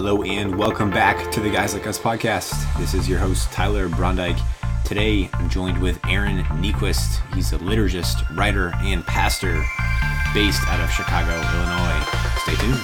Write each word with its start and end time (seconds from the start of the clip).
Hello 0.00 0.22
and 0.22 0.56
welcome 0.56 0.90
back 0.90 1.28
to 1.32 1.40
the 1.40 1.50
Guys 1.50 1.74
Like 1.74 1.88
Us 1.88 1.98
podcast. 1.98 2.54
This 2.78 2.94
is 2.94 3.08
your 3.08 3.18
host, 3.18 3.50
Tyler 3.50 3.88
Brondike. 3.88 4.40
Today, 4.84 5.28
I'm 5.32 5.50
joined 5.50 5.82
with 5.82 5.98
Aaron 6.06 6.44
Niequist. 6.62 7.20
He's 7.34 7.52
a 7.52 7.58
liturgist, 7.58 8.36
writer, 8.36 8.70
and 8.76 9.04
pastor 9.04 9.60
based 10.32 10.62
out 10.68 10.78
of 10.78 10.88
Chicago, 10.92 11.32
Illinois. 11.32 12.04
Stay 12.44 12.54
tuned. 12.54 12.78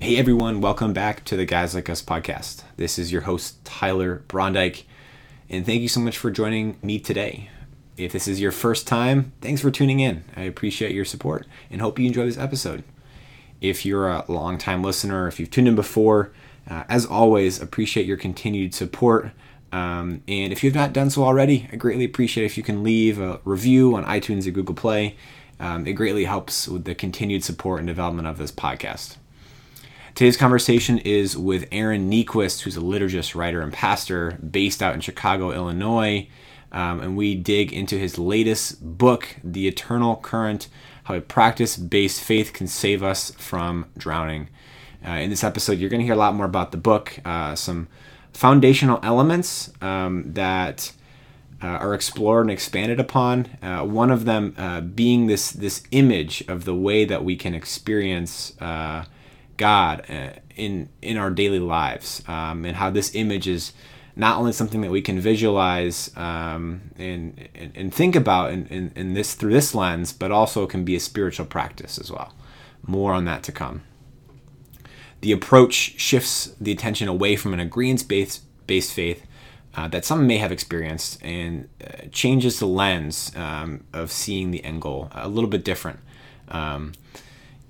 Hey 0.00 0.16
everyone, 0.16 0.60
welcome 0.60 0.92
back 0.92 1.24
to 1.26 1.36
the 1.36 1.44
Guys 1.44 1.72
Like 1.72 1.88
Us 1.88 2.02
podcast. 2.02 2.64
This 2.76 2.98
is 2.98 3.12
your 3.12 3.22
host, 3.22 3.64
Tyler 3.64 4.24
Brondike, 4.26 4.82
and 5.48 5.64
thank 5.64 5.82
you 5.82 5.88
so 5.88 6.00
much 6.00 6.18
for 6.18 6.30
joining 6.30 6.76
me 6.82 6.98
today. 6.98 7.50
If 7.96 8.12
this 8.12 8.28
is 8.28 8.40
your 8.40 8.52
first 8.52 8.86
time, 8.86 9.32
thanks 9.40 9.60
for 9.60 9.70
tuning 9.70 10.00
in. 10.00 10.24
I 10.36 10.42
appreciate 10.42 10.92
your 10.92 11.04
support 11.04 11.46
and 11.70 11.80
hope 11.80 11.98
you 11.98 12.06
enjoy 12.06 12.26
this 12.26 12.38
episode. 12.38 12.84
If 13.60 13.86
you're 13.86 14.08
a 14.08 14.24
long-time 14.28 14.82
listener, 14.82 15.28
if 15.28 15.40
you've 15.40 15.50
tuned 15.50 15.68
in 15.68 15.74
before, 15.74 16.32
uh, 16.68 16.84
as 16.88 17.06
always, 17.06 17.60
appreciate 17.60 18.06
your 18.06 18.16
continued 18.16 18.74
support. 18.74 19.30
Um, 19.72 20.22
and 20.28 20.52
if 20.52 20.62
you've 20.62 20.74
not 20.74 20.92
done 20.92 21.10
so 21.10 21.24
already, 21.24 21.68
I 21.72 21.76
greatly 21.76 22.04
appreciate 22.04 22.44
if 22.44 22.56
you 22.56 22.62
can 22.62 22.82
leave 22.82 23.18
a 23.18 23.40
review 23.44 23.94
on 23.96 24.04
iTunes 24.04 24.46
or 24.46 24.50
Google 24.50 24.74
Play. 24.74 25.16
Um, 25.58 25.86
it 25.86 25.94
greatly 25.94 26.24
helps 26.24 26.68
with 26.68 26.84
the 26.84 26.94
continued 26.94 27.44
support 27.44 27.80
and 27.80 27.86
development 27.86 28.28
of 28.28 28.36
this 28.36 28.52
podcast. 28.52 29.16
Today's 30.16 30.38
conversation 30.38 30.96
is 30.96 31.36
with 31.36 31.68
Aaron 31.70 32.10
Niequist, 32.10 32.62
who's 32.62 32.78
a 32.78 32.80
liturgist, 32.80 33.34
writer, 33.34 33.60
and 33.60 33.70
pastor 33.70 34.38
based 34.38 34.82
out 34.82 34.94
in 34.94 35.02
Chicago, 35.02 35.50
Illinois. 35.52 36.26
Um, 36.72 37.00
and 37.00 37.16
we 37.18 37.34
dig 37.34 37.70
into 37.70 37.98
his 37.98 38.18
latest 38.18 38.82
book, 38.82 39.36
The 39.44 39.68
Eternal 39.68 40.16
Current 40.16 40.68
How 41.04 41.16
a 41.16 41.20
Practice 41.20 41.76
Based 41.76 42.24
Faith 42.24 42.54
Can 42.54 42.66
Save 42.66 43.02
Us 43.02 43.32
from 43.32 43.90
Drowning. 43.98 44.48
Uh, 45.06 45.10
in 45.10 45.28
this 45.28 45.44
episode, 45.44 45.78
you're 45.78 45.90
going 45.90 46.00
to 46.00 46.06
hear 46.06 46.14
a 46.14 46.18
lot 46.18 46.34
more 46.34 46.46
about 46.46 46.72
the 46.72 46.78
book, 46.78 47.20
uh, 47.26 47.54
some 47.54 47.86
foundational 48.32 48.98
elements 49.02 49.70
um, 49.82 50.32
that. 50.32 50.92
Uh, 51.62 51.68
are 51.68 51.94
explored 51.94 52.42
and 52.42 52.50
expanded 52.50 53.00
upon. 53.00 53.46
Uh, 53.62 53.82
one 53.82 54.10
of 54.10 54.26
them 54.26 54.54
uh, 54.58 54.82
being 54.82 55.26
this 55.26 55.50
this 55.52 55.82
image 55.90 56.44
of 56.48 56.66
the 56.66 56.74
way 56.74 57.06
that 57.06 57.24
we 57.24 57.34
can 57.34 57.54
experience 57.54 58.52
uh, 58.60 59.06
God 59.56 60.04
uh, 60.08 60.30
in 60.54 60.88
in 61.02 61.16
our 61.16 61.30
daily 61.30 61.58
lives, 61.58 62.22
um, 62.26 62.64
and 62.64 62.76
how 62.76 62.90
this 62.90 63.14
image 63.14 63.48
is 63.48 63.72
not 64.16 64.38
only 64.38 64.52
something 64.52 64.80
that 64.80 64.90
we 64.90 65.02
can 65.02 65.20
visualize 65.20 66.10
um, 66.16 66.80
and, 66.96 67.48
and, 67.54 67.72
and 67.76 67.94
think 67.94 68.16
about 68.16 68.50
in, 68.50 68.66
in, 68.68 68.90
in, 68.96 69.12
this 69.12 69.34
through 69.34 69.52
this 69.52 69.74
lens, 69.74 70.10
but 70.10 70.32
also 70.32 70.66
can 70.66 70.86
be 70.86 70.96
a 70.96 71.00
spiritual 71.00 71.44
practice 71.44 71.98
as 71.98 72.10
well. 72.10 72.34
More 72.86 73.12
on 73.12 73.26
that 73.26 73.42
to 73.42 73.52
come. 73.52 73.82
The 75.20 75.32
approach 75.32 76.00
shifts 76.00 76.54
the 76.58 76.72
attention 76.72 77.08
away 77.08 77.36
from 77.36 77.52
an 77.52 77.60
agreement 77.60 78.08
based 78.08 78.42
based 78.66 78.92
faith 78.92 79.26
uh, 79.76 79.88
that 79.88 80.04
some 80.04 80.26
may 80.26 80.38
have 80.38 80.50
experienced 80.50 81.22
and 81.22 81.68
uh, 81.84 82.06
changes 82.10 82.58
the 82.58 82.66
lens 82.66 83.30
um, 83.36 83.84
of 83.92 84.10
seeing 84.10 84.50
the 84.50 84.64
end 84.64 84.80
goal 84.80 85.10
a 85.12 85.28
little 85.28 85.50
bit 85.50 85.64
different. 85.64 86.00
Um, 86.48 86.92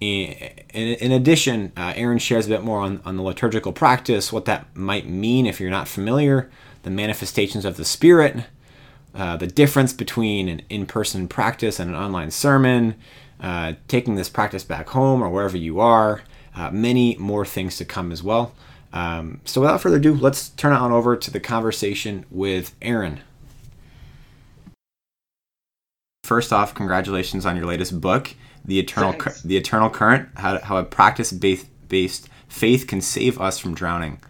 in, 0.01 1.13
addition, 1.13 1.73
uh, 1.77 1.93
Aaron 1.97 2.19
shares 2.19 2.47
a 2.47 2.51
bit 2.51 2.63
more 2.63 2.81
on, 2.81 3.01
on 3.05 3.17
the 3.17 3.23
liturgical 3.23 3.73
practice, 3.73 4.33
what 4.33 4.45
that 4.45 4.77
might 4.77 5.09
mean 5.09 5.47
if 5.47 5.61
you're 5.61 5.71
not 5.71 5.89
familiar, 5.89 6.51
the 6.83 6.91
manifestations 6.91 7.65
of 7.65 7.77
the 7.77 7.85
Spirit, 7.85 8.45
uh, 9.15 9.37
the 9.37 9.47
difference 9.47 9.93
between 9.93 10.49
an 10.49 10.63
in 10.69 10.87
person 10.87 11.27
practice 11.29 11.81
and 11.81 11.91
an 11.91 11.97
online 11.97 12.31
sermon, 12.31 12.95
uh, 13.41 13.73
taking 13.89 14.17
this 14.17 14.29
practice 14.29 14.65
back 14.65 14.91
home 14.91 15.23
or 15.23 15.31
wherever 15.31 15.57
you 15.57 15.81
are, 15.81 16.23
uh, 16.55 16.71
many 16.71 17.17
more 17.17 17.45
things 17.45 17.77
to 17.77 17.85
come 17.85 18.13
as 18.13 18.23
well. 18.23 18.55
Um, 18.93 19.41
so, 19.45 19.61
without 19.61 19.81
further 19.81 19.97
ado, 19.97 20.15
let's 20.15 20.51
turn 20.51 20.73
it 20.73 20.77
on 20.77 20.93
over 20.93 21.17
to 21.17 21.31
the 21.31 21.41
conversation 21.41 22.25
with 22.31 22.75
Aaron. 22.81 23.21
First 26.27 26.53
off, 26.53 26.75
congratulations 26.75 27.47
on 27.47 27.57
your 27.57 27.67
latest 27.67 28.01
book 28.01 28.35
the 28.67 28.79
eternal 28.79 29.13
Thanks. 29.13 29.43
the 29.43 29.57
eternal 29.57 29.89
current 29.89 30.29
how, 30.37 30.59
how 30.59 30.77
a 30.77 30.85
practice 30.85 31.33
based 31.33 31.67
based 31.89 32.29
faith 32.49 32.87
can 32.87 33.01
save 33.01 33.41
us 33.41 33.59
from 33.59 33.75
drowning 33.75 34.21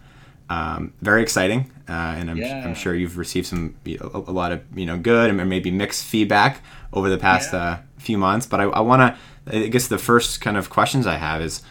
um, 0.49 0.93
very 1.01 1.21
exciting 1.21 1.71
uh, 1.89 1.91
and 1.91 2.29
I'm, 2.29 2.37
yeah. 2.37 2.63
I'm, 2.65 2.73
sure 2.73 2.95
you've 2.95 3.17
received 3.17 3.47
some 3.47 3.75
a, 3.85 3.97
a, 4.13 4.31
lot 4.31 4.51
of 4.53 4.61
you 4.77 4.85
know 4.85 4.97
good 4.97 5.29
and 5.29 5.49
maybe 5.49 5.71
mixed 5.71 6.05
feedback 6.05 6.61
over 6.93 7.09
the 7.09 7.17
past 7.17 7.51
yeah. 7.51 7.59
uh, 7.59 7.77
few 7.97 8.17
months 8.17 8.45
but 8.45 8.61
i, 8.61 8.63
I 8.63 8.79
want 8.79 9.17
to 9.47 9.57
i 9.57 9.67
guess 9.67 9.87
the 9.87 9.97
first 9.97 10.39
kind 10.39 10.55
of 10.55 10.69
questions 10.69 11.05
i 11.05 11.15
have 11.15 11.41
is 11.41 11.63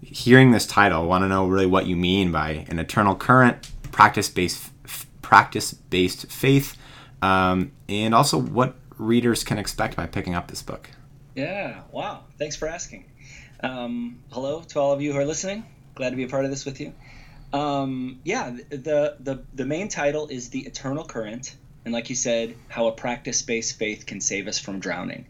hearing 0.00 0.52
this 0.52 0.66
title 0.66 1.02
i 1.02 1.04
want 1.04 1.24
to 1.24 1.28
know 1.28 1.46
really 1.46 1.66
what 1.66 1.86
you 1.86 1.96
mean 1.96 2.32
by 2.32 2.66
an 2.68 2.78
eternal 2.78 3.14
current 3.14 3.70
practice 3.90 4.28
based 4.28 4.70
practice 5.20 5.74
based 5.74 6.30
faith 6.30 6.76
um, 7.20 7.70
and 7.88 8.14
also 8.14 8.38
what 8.38 8.74
readers 9.02 9.44
can 9.44 9.58
expect 9.58 9.96
by 9.96 10.06
picking 10.06 10.34
up 10.34 10.48
this 10.48 10.62
book 10.62 10.90
yeah, 11.34 11.82
wow. 11.90 12.24
Thanks 12.38 12.56
for 12.56 12.68
asking. 12.68 13.04
Um, 13.60 14.22
hello 14.30 14.62
to 14.62 14.80
all 14.80 14.92
of 14.92 15.00
you 15.00 15.12
who 15.12 15.18
are 15.18 15.24
listening. 15.24 15.64
Glad 15.94 16.10
to 16.10 16.16
be 16.16 16.24
a 16.24 16.28
part 16.28 16.44
of 16.44 16.50
this 16.50 16.64
with 16.64 16.80
you. 16.80 16.92
Um, 17.52 18.20
yeah, 18.24 18.50
the, 18.70 19.16
the, 19.20 19.42
the 19.54 19.64
main 19.64 19.88
title 19.88 20.28
is 20.28 20.50
The 20.50 20.60
Eternal 20.60 21.04
Current. 21.04 21.56
And 21.84 21.94
like 21.94 22.10
you 22.10 22.16
said, 22.16 22.54
how 22.68 22.86
a 22.86 22.92
practice 22.92 23.42
based 23.42 23.78
faith 23.78 24.06
can 24.06 24.20
save 24.20 24.46
us 24.46 24.58
from 24.58 24.78
drowning. 24.78 25.26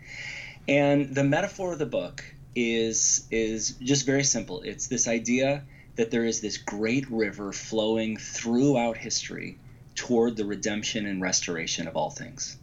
And 0.69 1.15
the 1.15 1.25
metaphor 1.25 1.73
of 1.73 1.79
the 1.79 1.87
book 1.87 2.25
is 2.55 3.27
is 3.31 3.71
just 3.83 4.05
very 4.05 4.23
simple. 4.23 4.61
It's 4.61 4.87
this 4.87 5.09
idea 5.09 5.65
that 5.97 6.11
there 6.11 6.25
is 6.25 6.41
this 6.41 6.59
great 6.59 7.11
river 7.11 7.53
flowing 7.53 8.19
throughout 8.19 8.97
history 8.97 9.59
toward 9.95 10.37
the 10.37 10.45
redemption 10.45 11.07
and 11.07 11.23
restoration 11.23 11.89
of 11.89 11.97
all 11.97 12.11
things. 12.11 12.59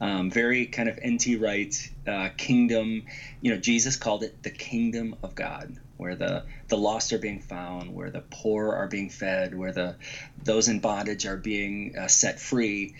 Um, 0.00 0.30
very 0.30 0.66
kind 0.66 0.88
of 0.88 0.98
N.T. 1.02 1.36
Wright 1.36 1.74
uh, 2.06 2.28
kingdom. 2.36 3.04
You 3.40 3.52
know, 3.52 3.58
Jesus 3.58 3.96
called 3.96 4.22
it 4.22 4.42
the 4.42 4.50
kingdom 4.50 5.16
of 5.22 5.34
God, 5.34 5.76
where 5.96 6.14
the 6.14 6.44
the 6.68 6.76
lost 6.78 7.12
are 7.12 7.18
being 7.18 7.40
found, 7.40 7.92
where 7.94 8.10
the 8.10 8.24
poor 8.30 8.72
are 8.72 8.86
being 8.86 9.10
fed, 9.10 9.54
where 9.54 9.72
the 9.72 9.96
those 10.44 10.68
in 10.68 10.80
bondage 10.80 11.26
are 11.26 11.36
being 11.36 11.94
uh, 11.98 12.06
set 12.06 12.38
free. 12.38 12.94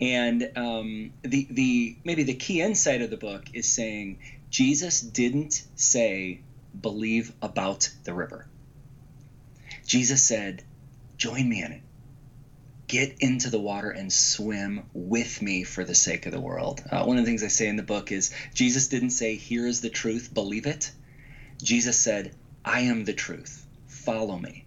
And 0.00 0.50
um, 0.56 1.12
the 1.22 1.46
the 1.50 1.96
maybe 2.04 2.24
the 2.24 2.34
key 2.34 2.60
insight 2.60 3.02
of 3.02 3.10
the 3.10 3.16
book 3.16 3.44
is 3.52 3.68
saying 3.68 4.18
Jesus 4.50 5.00
didn't 5.00 5.62
say 5.76 6.42
believe 6.78 7.32
about 7.42 7.90
the 8.04 8.14
river. 8.14 8.46
Jesus 9.86 10.22
said, 10.22 10.64
join 11.16 11.48
me 11.48 11.62
in 11.62 11.72
it 11.72 11.82
get 12.90 13.18
into 13.20 13.50
the 13.50 13.60
water 13.60 13.88
and 13.90 14.12
swim 14.12 14.82
with 14.92 15.40
me 15.40 15.62
for 15.62 15.84
the 15.84 15.94
sake 15.94 16.26
of 16.26 16.32
the 16.32 16.40
world. 16.40 16.82
Uh, 16.90 17.04
one 17.04 17.18
of 17.18 17.24
the 17.24 17.30
things 17.30 17.44
I 17.44 17.48
say 17.48 17.68
in 17.68 17.76
the 17.76 17.84
book 17.84 18.10
is 18.10 18.34
Jesus 18.52 18.88
didn't 18.88 19.10
say, 19.10 19.36
Here 19.36 19.64
is 19.64 19.80
the 19.80 19.90
truth, 19.90 20.34
believe 20.34 20.66
it. 20.66 20.90
Jesus 21.62 21.96
said, 21.96 22.34
I 22.64 22.80
am 22.80 23.04
the 23.04 23.12
truth, 23.12 23.64
follow 23.86 24.36
me. 24.36 24.64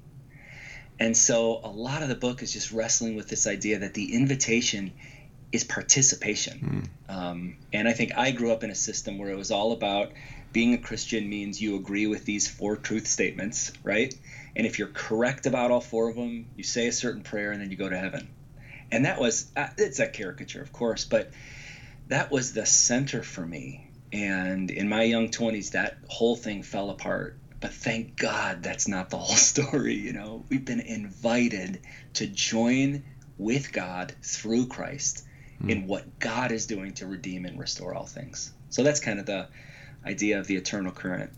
And 1.01 1.17
so 1.17 1.59
a 1.65 1.67
lot 1.69 2.01
of 2.01 2.07
the 2.07 2.15
book 2.15 2.41
is 2.41 2.53
just 2.53 2.71
wrestling 2.71 3.15
with 3.15 3.27
this 3.27 3.45
idea 3.45 3.79
that 3.79 3.93
the 3.93 4.15
invitation 4.15 4.93
is 5.51 5.65
participation. 5.65 6.87
Mm. 7.09 7.13
Um, 7.13 7.57
and 7.73 7.89
I 7.89 7.93
think 7.93 8.15
I 8.15 8.31
grew 8.31 8.53
up 8.53 8.63
in 8.63 8.69
a 8.69 8.75
system 8.75 9.17
where 9.17 9.31
it 9.31 9.37
was 9.37 9.51
all 9.51 9.73
about 9.73 10.13
being 10.53 10.73
a 10.73 10.77
Christian 10.77 11.27
means 11.27 11.61
you 11.61 11.75
agree 11.75 12.07
with 12.07 12.23
these 12.23 12.47
four 12.47 12.77
truth 12.77 13.05
statements, 13.05 13.73
right? 13.83 14.15
And 14.55 14.67
if 14.67 14.79
you're 14.79 14.87
correct 14.87 15.45
about 15.45 15.71
all 15.71 15.81
four 15.81 16.09
of 16.09 16.15
them, 16.15 16.47
you 16.55 16.63
say 16.63 16.87
a 16.87 16.91
certain 16.91 17.23
prayer 17.23 17.51
and 17.51 17.61
then 17.61 17.71
you 17.71 17.77
go 17.77 17.89
to 17.89 17.97
heaven. 17.97 18.29
And 18.91 19.05
that 19.05 19.19
was, 19.19 19.51
uh, 19.55 19.67
it's 19.77 19.99
a 19.99 20.07
caricature, 20.07 20.61
of 20.61 20.71
course, 20.71 21.05
but 21.05 21.31
that 22.09 22.31
was 22.31 22.53
the 22.53 22.65
center 22.65 23.23
for 23.23 23.45
me. 23.45 23.89
And 24.11 24.69
in 24.69 24.87
my 24.87 25.03
young 25.03 25.29
20s, 25.29 25.71
that 25.71 25.97
whole 26.07 26.35
thing 26.35 26.61
fell 26.61 26.91
apart. 26.91 27.37
But 27.59 27.73
thank 27.73 28.17
God 28.17 28.61
that's 28.61 28.87
not 28.87 29.09
the 29.09 29.17
whole 29.17 29.35
story. 29.35 29.95
You 29.95 30.13
know, 30.13 30.45
we've 30.49 30.65
been 30.65 30.81
invited 30.81 31.81
to 32.15 32.27
join 32.27 33.03
with 33.37 33.71
God 33.71 34.13
through 34.21 34.67
Christ 34.67 35.25
mm. 35.61 35.69
in 35.69 35.87
what 35.87 36.19
God 36.19 36.51
is 36.51 36.67
doing 36.67 36.93
to 36.95 37.07
redeem 37.07 37.45
and 37.45 37.59
restore 37.59 37.95
all 37.95 38.05
things. 38.05 38.53
So 38.69 38.83
that's 38.83 38.99
kind 38.99 39.19
of 39.19 39.25
the 39.25 39.47
idea 40.05 40.39
of 40.39 40.47
the 40.47 40.55
eternal 40.55 40.91
current. 40.91 41.31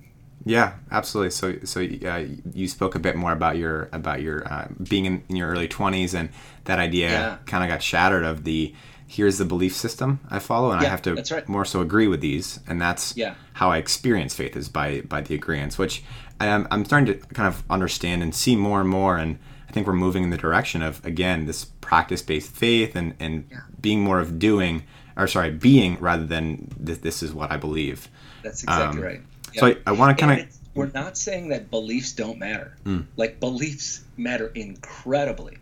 Yeah, 0.45 0.73
absolutely. 0.91 1.31
So, 1.31 1.55
so 1.63 1.81
uh, 1.81 2.25
you 2.53 2.67
spoke 2.67 2.93
a 2.93 2.99
bit 2.99 3.15
more 3.15 3.31
about 3.31 3.57
your 3.57 3.89
about 3.91 4.21
your 4.21 4.47
uh, 4.47 4.67
being 4.87 5.05
in, 5.05 5.23
in, 5.27 5.35
your 5.35 5.49
early 5.49 5.67
twenties, 5.67 6.13
and 6.13 6.29
that 6.65 6.77
idea 6.77 7.09
yeah. 7.09 7.37
kind 7.47 7.63
of 7.63 7.69
got 7.69 7.81
shattered. 7.81 8.23
Of 8.23 8.43
the 8.43 8.73
here's 9.07 9.39
the 9.39 9.45
belief 9.45 9.75
system 9.75 10.19
I 10.29 10.37
follow, 10.37 10.71
and 10.71 10.81
yeah, 10.81 10.87
I 10.87 10.91
have 10.91 11.01
to 11.03 11.15
right. 11.15 11.49
more 11.49 11.65
so 11.65 11.81
agree 11.81 12.07
with 12.07 12.21
these, 12.21 12.59
and 12.67 12.79
that's 12.79 13.17
yeah. 13.17 13.33
how 13.53 13.71
I 13.71 13.77
experience 13.77 14.35
faith 14.35 14.55
is 14.55 14.69
by 14.69 15.01
by 15.01 15.21
the 15.21 15.33
agreements, 15.33 15.79
which 15.79 16.03
I'm, 16.39 16.67
I'm 16.69 16.85
starting 16.85 17.07
to 17.07 17.27
kind 17.33 17.47
of 17.47 17.63
understand 17.69 18.21
and 18.21 18.33
see 18.33 18.55
more 18.55 18.81
and 18.81 18.89
more. 18.89 19.17
And 19.17 19.39
I 19.67 19.71
think 19.71 19.87
we're 19.87 19.93
moving 19.93 20.23
in 20.23 20.29
the 20.29 20.37
direction 20.37 20.83
of 20.83 21.03
again 21.03 21.47
this 21.47 21.65
practice-based 21.65 22.51
faith 22.51 22.95
and 22.95 23.15
and 23.19 23.49
being 23.81 24.01
more 24.01 24.19
of 24.19 24.37
doing 24.37 24.83
or 25.17 25.27
sorry 25.27 25.49
being 25.49 25.97
rather 25.99 26.25
than 26.25 26.67
this, 26.79 26.99
this 26.99 27.23
is 27.23 27.33
what 27.33 27.51
I 27.51 27.57
believe. 27.57 28.09
That's 28.43 28.63
exactly 28.63 28.99
um, 28.99 29.05
right. 29.05 29.21
Yeah. 29.55 29.61
So 29.61 29.67
I, 29.67 29.77
I 29.87 29.91
want 29.93 30.17
to 30.17 30.25
kind 30.25 30.41
of 30.41 30.47
we're 30.75 30.91
not 30.93 31.17
saying 31.17 31.47
that 31.49 31.71
beliefs 31.71 32.11
don't 32.11 32.37
matter. 32.37 32.75
Mm. 32.83 33.05
Like 33.15 33.39
beliefs 33.39 34.03
matter 34.17 34.51
incredibly. 34.53 35.57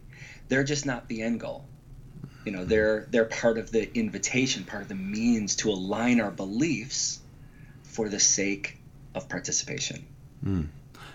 They're 0.50 0.63
just 0.63 0.86
not 0.86 1.07
the 1.07 1.22
end 1.22 1.40
goal. 1.40 1.66
You 2.45 2.51
know, 2.51 2.66
they're 2.66 3.07
they're 3.12 3.25
part 3.25 3.57
of 3.57 3.72
the 3.72 3.95
invitation, 3.95 4.66
part 4.66 4.81
of 4.81 4.90
the 4.90 4.95
means 4.95 5.56
to 5.57 5.69
align 5.69 6.19
our 6.19 6.31
beliefs 6.31 7.19
for 7.84 8.10
the 8.10 8.19
sake 8.19 8.80
of 9.16 9.30
participation. 9.30 10.06
Mm. 10.44 10.68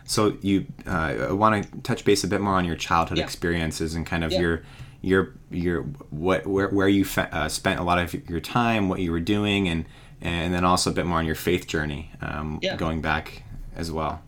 So 0.04 0.38
you 0.40 0.66
uh, 0.86 1.28
want 1.32 1.70
to 1.70 1.80
touch 1.82 2.04
base 2.04 2.24
a 2.24 2.28
bit 2.28 2.40
more 2.40 2.54
on 2.54 2.64
your 2.64 2.76
childhood 2.76 3.18
yeah. 3.18 3.24
experiences 3.24 3.94
and 3.94 4.06
kind 4.06 4.24
of 4.24 4.32
yeah. 4.32 4.40
your 4.40 4.62
your 5.02 5.34
your 5.50 5.82
what 6.10 6.46
where 6.46 6.68
where 6.68 6.88
you 6.88 7.04
fe- 7.04 7.28
uh, 7.30 7.48
spent 7.48 7.78
a 7.78 7.82
lot 7.82 7.98
of 7.98 8.14
your 8.30 8.40
time, 8.40 8.88
what 8.88 9.00
you 9.00 9.10
were 9.10 9.20
doing, 9.20 9.68
and 9.68 9.84
and 10.20 10.52
then 10.52 10.64
also 10.64 10.90
a 10.90 10.92
bit 10.92 11.06
more 11.06 11.18
on 11.18 11.26
your 11.26 11.34
faith 11.34 11.66
journey, 11.66 12.10
um, 12.20 12.58
yeah. 12.62 12.76
going 12.76 13.00
back 13.00 13.42
as 13.76 13.92
well. 13.92 14.22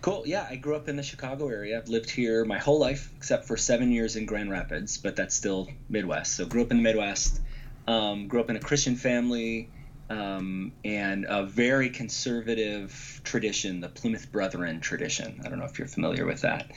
Cool. 0.00 0.22
Yeah, 0.26 0.46
I 0.48 0.56
grew 0.56 0.76
up 0.76 0.88
in 0.88 0.96
the 0.96 1.02
Chicago 1.02 1.48
area. 1.48 1.76
I've 1.76 1.88
lived 1.88 2.10
here 2.10 2.44
my 2.44 2.58
whole 2.58 2.78
life, 2.78 3.10
except 3.16 3.46
for 3.46 3.56
seven 3.56 3.90
years 3.90 4.14
in 4.16 4.26
Grand 4.26 4.50
Rapids, 4.50 4.96
but 4.96 5.16
that's 5.16 5.34
still 5.34 5.68
Midwest. 5.88 6.36
So 6.36 6.46
grew 6.46 6.62
up 6.62 6.70
in 6.70 6.76
the 6.76 6.82
Midwest. 6.82 7.40
Um, 7.88 8.28
grew 8.28 8.40
up 8.40 8.50
in 8.50 8.56
a 8.56 8.60
Christian 8.60 8.96
family 8.96 9.70
um, 10.10 10.72
and 10.84 11.26
a 11.28 11.44
very 11.44 11.90
conservative 11.90 13.20
tradition, 13.24 13.80
the 13.80 13.88
Plymouth 13.88 14.30
Brethren 14.30 14.80
tradition. 14.80 15.40
I 15.44 15.48
don't 15.48 15.58
know 15.58 15.64
if 15.64 15.78
you're 15.78 15.88
familiar 15.88 16.26
with 16.26 16.42
that. 16.42 16.70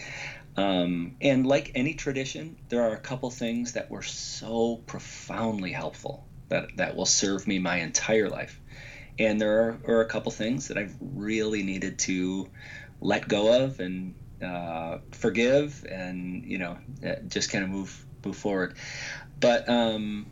Um, 0.57 1.15
and 1.21 1.45
like 1.45 1.71
any 1.75 1.93
tradition, 1.93 2.57
there 2.69 2.81
are 2.81 2.93
a 2.93 2.99
couple 2.99 3.29
things 3.29 3.73
that 3.73 3.89
were 3.91 4.01
so 4.01 4.77
profoundly 4.87 5.71
helpful 5.71 6.25
that, 6.51 6.77
that 6.77 6.95
will 6.95 7.05
serve 7.05 7.47
me 7.47 7.59
my 7.59 7.77
entire 7.77 8.29
life. 8.29 8.61
And 9.19 9.41
there 9.41 9.59
are, 9.63 9.77
are 9.87 10.01
a 10.01 10.05
couple 10.05 10.31
things 10.31 10.67
that 10.69 10.77
I've 10.77 10.95
really 11.01 11.63
needed 11.63 11.99
to 11.99 12.47
let 13.01 13.27
go 13.27 13.63
of 13.63 13.79
and 13.79 14.13
uh, 14.41 14.99
forgive 15.11 15.85
and, 15.89 16.45
you 16.45 16.59
know, 16.59 16.77
uh, 17.05 17.15
just 17.27 17.51
kind 17.51 17.63
of 17.63 17.69
move, 17.69 18.05
move 18.23 18.37
forward. 18.37 18.75
But 19.39 19.67
um, 19.67 20.27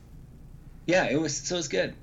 yeah, 0.85 1.05
it 1.09 1.19
was, 1.19 1.35
so 1.35 1.55
it 1.55 1.57
was 1.57 1.67
good. 1.67 1.95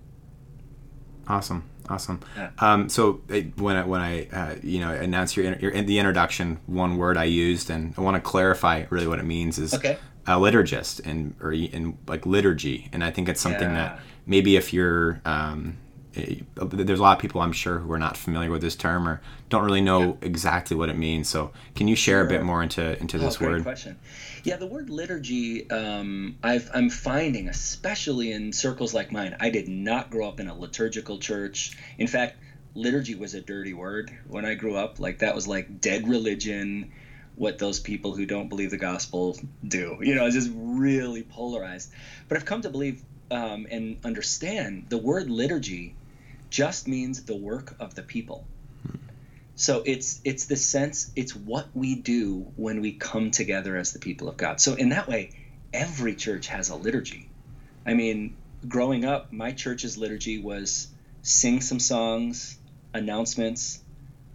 Awesome, 1.29 1.65
awesome. 1.89 2.21
Yeah. 2.37 2.51
Um, 2.59 2.89
so 2.89 3.21
when 3.57 3.77
I, 3.77 3.85
when 3.85 4.01
I 4.01 4.27
uh, 4.27 4.55
you 4.63 4.79
know 4.79 4.93
announce 4.93 5.37
your, 5.37 5.57
your 5.57 5.73
in 5.73 5.87
the 5.87 5.99
introduction, 5.99 6.61
one 6.67 6.99
word 6.99 7.17
I 7.17 7.25
used, 7.25 7.69
and 7.69 7.95
I 7.99 8.01
want 8.01 8.15
to 8.15 8.21
clarify 8.21 8.85
really 8.91 9.09
what 9.09 9.19
it 9.19 9.25
means 9.25 9.59
is 9.59 9.75
okay. 9.75 9.99
A 10.27 10.33
liturgist 10.33 11.05
and 11.05 11.35
or 11.41 11.53
in 11.53 11.99
like 12.07 12.27
liturgy, 12.27 12.89
and 12.93 13.05
I 13.05 13.11
think 13.11 13.29
it's 13.29 13.41
something 13.41 13.71
yeah. 13.71 13.75
that 13.75 14.01
maybe 14.27 14.57
if 14.57 14.73
you're 14.73 15.21
um, 15.25 15.77
there's 16.17 16.99
a 16.99 17.03
lot 17.03 17.17
of 17.17 17.21
people 17.21 17.41
I'm 17.41 17.53
sure 17.53 17.79
who 17.79 17.93
are 17.93 17.99
not 17.99 18.17
familiar 18.17 18.51
with 18.51 18.63
this 18.63 18.75
term 18.75 19.07
or 19.07 19.21
don't 19.49 19.65
really 19.65 19.83
know 19.83 20.01
yeah. 20.01 20.15
exactly 20.23 20.77
what 20.77 20.89
it 20.89 20.97
means. 20.97 21.29
So 21.29 21.53
can 21.75 21.89
you 21.89 21.97
share 21.97 22.21
sure. 22.21 22.27
a 22.27 22.29
bit 22.29 22.43
more 22.43 22.63
into 22.63 22.99
into 23.01 23.19
this 23.19 23.41
oh, 23.41 23.47
word? 23.47 23.63
Question. 23.63 23.99
Yeah, 24.45 24.57
the 24.57 24.67
word 24.67 24.91
liturgy, 24.91 25.69
um, 25.71 26.39
i 26.43 26.61
am 26.73 26.89
finding, 26.89 27.49
especially 27.49 28.33
in 28.33 28.53
circles 28.53 28.95
like 28.95 29.11
mine, 29.11 29.37
I 29.41 29.51
did 29.51 29.69
not 29.69 30.09
grow 30.09 30.29
up 30.29 30.41
in 30.41 30.47
a 30.47 30.55
liturgical 30.57 31.19
church. 31.19 31.77
In 31.99 32.07
fact, 32.07 32.37
liturgy 32.75 33.17
was 33.17 33.35
a 33.35 33.41
dirty 33.41 33.75
word 33.75 34.17
when 34.29 34.45
I 34.45 34.55
grew 34.55 34.77
up. 34.77 35.01
Like, 35.01 35.19
that 35.19 35.35
was 35.35 35.49
like 35.49 35.81
dead 35.81 36.09
religion, 36.09 36.93
what 37.37 37.59
those 37.59 37.79
people 37.79 38.15
who 38.15 38.27
don't 38.27 38.49
believe 38.49 38.71
the 38.71 38.79
gospel 38.79 39.39
do. 39.67 39.99
You 40.01 40.15
know, 40.15 40.27
it's 40.27 40.35
just 40.35 40.51
really 40.55 41.23
polarized. 41.23 41.93
But 42.29 42.39
I've 42.39 42.47
come 42.47 42.63
to 42.63 42.71
believe 42.71 43.03
um, 43.31 43.67
and 43.71 43.99
understand 44.05 44.87
the 44.89 44.99
word 44.99 45.31
liturgy 45.31 45.95
just 46.51 46.89
means 46.89 47.25
the 47.25 47.37
work 47.37 47.75
of 47.79 47.95
the 47.95 48.03
people. 48.03 48.47
So 49.55 49.83
it's 49.87 50.21
it's 50.25 50.47
the 50.47 50.57
sense 50.57 51.11
it's 51.17 51.35
what 51.35 51.69
we 51.75 51.95
do 51.95 52.53
when 52.57 52.81
we 52.83 52.93
come 52.93 53.31
together 53.31 53.77
as 53.77 53.93
the 53.93 53.99
people 53.99 54.29
of 54.29 54.37
God. 54.37 54.61
So 54.61 54.75
in 54.75 54.91
that 54.91 55.09
way, 55.09 55.31
every 55.73 56.15
church 56.15 56.49
has 56.49 56.69
a 56.69 56.77
liturgy. 56.77 57.29
I 57.87 57.95
mean, 57.95 58.37
growing 58.69 59.05
up, 59.05 59.33
my 59.33 59.53
church's 59.53 59.97
liturgy 59.97 60.39
was 60.39 60.89
sing 61.23 61.61
some 61.61 61.81
songs, 61.81 62.59
announcements, 62.93 63.81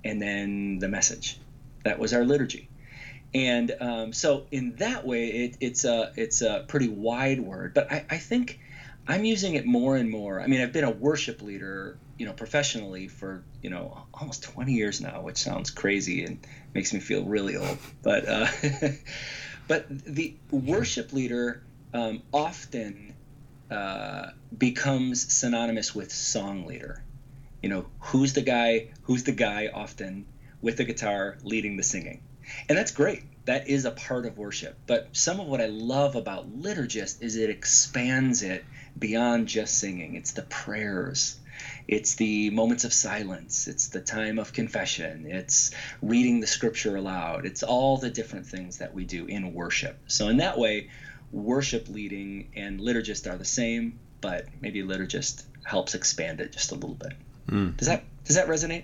and 0.03 0.21
then 0.21 0.79
the 0.79 0.87
message. 0.87 1.39
That 1.83 1.99
was 1.99 2.13
our 2.13 2.25
liturgy. 2.25 2.70
And 3.33 3.73
um, 3.79 4.13
so 4.13 4.47
in 4.51 4.75
that 4.77 5.05
way, 5.05 5.27
it, 5.27 5.57
it's 5.61 5.85
a 5.85 6.11
it's 6.15 6.41
a 6.41 6.65
pretty 6.67 6.89
wide 6.89 7.39
word, 7.39 7.73
but 7.73 7.91
I, 7.91 8.05
I 8.09 8.17
think 8.17 8.59
I'm 9.07 9.23
using 9.23 9.55
it 9.55 9.65
more 9.65 9.95
and 9.95 10.09
more. 10.09 10.41
I 10.41 10.47
mean, 10.47 10.61
I've 10.61 10.73
been 10.73 10.83
a 10.83 10.91
worship 10.91 11.41
leader 11.41 11.97
you 12.21 12.27
know, 12.27 12.33
professionally 12.33 13.07
for 13.07 13.43
you 13.63 13.71
know 13.71 14.05
almost 14.13 14.43
20 14.43 14.73
years 14.73 15.01
now, 15.01 15.21
which 15.21 15.37
sounds 15.37 15.71
crazy 15.71 16.23
and 16.23 16.37
makes 16.71 16.93
me 16.93 16.99
feel 16.99 17.23
really 17.23 17.57
old. 17.57 17.79
But 18.03 18.27
uh, 18.27 18.45
but 19.67 19.87
the 19.89 20.35
worship 20.51 21.13
leader 21.13 21.63
um, 21.95 22.21
often 22.31 23.15
uh, 23.71 24.29
becomes 24.55 25.33
synonymous 25.33 25.95
with 25.95 26.11
song 26.11 26.67
leader. 26.67 27.01
You 27.63 27.69
know, 27.69 27.87
who's 27.97 28.33
the 28.33 28.43
guy? 28.43 28.89
Who's 29.01 29.23
the 29.23 29.31
guy 29.31 29.71
often 29.73 30.27
with 30.61 30.77
the 30.77 30.83
guitar 30.83 31.39
leading 31.41 31.75
the 31.75 31.83
singing? 31.83 32.21
And 32.69 32.77
that's 32.77 32.91
great. 32.91 33.23
That 33.45 33.67
is 33.67 33.85
a 33.85 33.91
part 33.91 34.25
of 34.25 34.37
worship. 34.37 34.77
But 34.87 35.09
some 35.13 35.39
of 35.39 35.47
what 35.47 35.61
I 35.61 35.67
love 35.67 36.15
about 36.15 36.61
liturgist 36.61 37.21
is 37.21 37.35
it 37.35 37.49
expands 37.49 38.43
it 38.43 38.63
beyond 38.97 39.47
just 39.47 39.79
singing. 39.79 40.15
It's 40.15 40.33
the 40.33 40.43
prayers 40.43 41.39
it's 41.87 42.15
the 42.15 42.49
moments 42.51 42.83
of 42.83 42.93
silence. 42.93 43.67
It's 43.67 43.89
the 43.89 44.01
time 44.01 44.39
of 44.39 44.53
confession. 44.53 45.25
It's 45.27 45.71
reading 46.01 46.39
the 46.39 46.47
scripture 46.47 46.95
aloud. 46.95 47.45
It's 47.45 47.63
all 47.63 47.97
the 47.97 48.09
different 48.09 48.47
things 48.47 48.77
that 48.77 48.93
we 48.93 49.05
do 49.05 49.25
in 49.25 49.53
worship. 49.53 49.97
So, 50.07 50.29
in 50.29 50.37
that 50.37 50.57
way, 50.57 50.89
worship 51.31 51.87
leading 51.89 52.51
and 52.55 52.79
liturgist 52.79 53.31
are 53.31 53.37
the 53.37 53.45
same, 53.45 53.99
but 54.21 54.45
maybe 54.61 54.83
liturgist 54.83 55.43
helps 55.63 55.95
expand 55.95 56.41
it 56.41 56.51
just 56.51 56.71
a 56.71 56.75
little 56.75 56.95
bit. 56.95 57.13
Mm. 57.47 57.77
Does 57.77 57.87
that 57.87 58.03
does 58.23 58.35
that 58.35 58.47
resonate? 58.47 58.83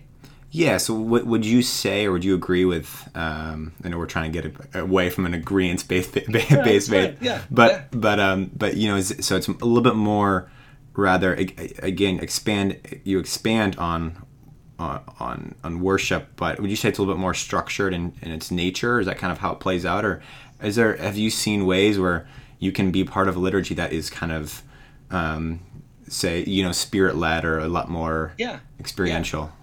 Yeah. 0.58 0.78
So, 0.78 0.94
what 0.94 1.26
would 1.26 1.46
you 1.46 1.62
say, 1.62 2.06
or 2.06 2.12
would 2.14 2.24
you 2.26 2.36
agree 2.36 2.66
with? 2.66 3.10
Um, 3.16 3.74
I 3.84 3.90
know 3.90 3.98
we're 3.98 4.06
trying 4.06 4.32
to 4.32 4.42
get 4.42 4.56
away 4.74 5.10
from 5.10 5.26
an 5.26 5.34
agreement 5.34 5.88
based 5.88 6.14
based 6.14 6.90
faith, 6.90 7.18
yeah, 7.22 7.42
but 7.50 7.72
yeah. 7.72 7.84
but 7.92 8.20
um, 8.20 8.52
but 8.56 8.78
you 8.78 8.88
know, 8.90 9.00
so 9.02 9.36
it's 9.36 9.48
a 9.48 9.52
little 9.52 9.82
bit 9.82 9.96
more 9.96 10.50
rather 10.98 11.34
again 11.36 12.20
expand 12.20 12.80
you 13.04 13.20
expand 13.20 13.76
on 13.78 14.26
on 14.80 15.56
on 15.64 15.80
worship 15.80 16.30
but 16.36 16.60
would 16.60 16.70
you 16.70 16.76
say 16.76 16.90
it's 16.90 16.98
a 16.98 17.02
little 17.02 17.14
bit 17.14 17.20
more 17.20 17.34
structured 17.34 17.94
in, 17.94 18.14
in 18.22 18.32
its 18.32 18.52
nature 18.52 19.00
is 19.00 19.06
that 19.06 19.18
kind 19.18 19.32
of 19.32 19.38
how 19.38 19.54
it 19.54 19.60
plays 19.60 19.86
out 19.86 20.04
or 20.04 20.22
is 20.62 20.76
there 20.76 20.98
have 20.98 21.16
you 21.16 21.30
seen 21.30 21.66
ways 21.66 22.00
where 22.00 22.28
you 22.60 22.72
can 22.72 22.92
be 22.92 23.04
part 23.04 23.28
of 23.28 23.36
a 23.36 23.40
liturgy 23.40 23.76
that 23.76 23.94
is 23.94 24.10
kind 24.10 24.32
of 24.32 24.64
um, 25.12 25.60
say 26.08 26.44
you 26.44 26.64
know 26.64 26.72
spirit 26.72 27.16
led 27.16 27.46
or 27.46 27.60
a 27.60 27.68
lot 27.68 27.90
more 27.90 28.34
yeah 28.38 28.60
experiential 28.80 29.44
yeah. 29.44 29.57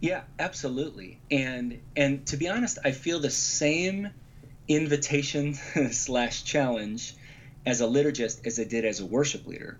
Yeah 0.00 0.22
absolutely 0.38 1.20
and 1.30 1.80
and 1.96 2.26
to 2.26 2.36
be 2.36 2.48
honest 2.48 2.78
i 2.84 2.90
feel 2.90 3.20
the 3.20 3.30
same 3.30 4.08
invitation 4.68 5.54
slash 5.90 6.44
challenge 6.44 7.14
as 7.66 7.80
a 7.80 7.84
liturgist 7.84 8.46
as 8.46 8.58
i 8.58 8.64
did 8.64 8.84
as 8.84 9.00
a 9.00 9.06
worship 9.06 9.46
leader 9.46 9.78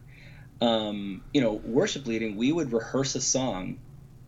um, 0.60 1.22
you 1.32 1.40
know, 1.40 1.52
worship 1.52 2.06
leading, 2.06 2.36
we 2.36 2.52
would 2.52 2.72
rehearse 2.72 3.14
a 3.14 3.20
song 3.20 3.78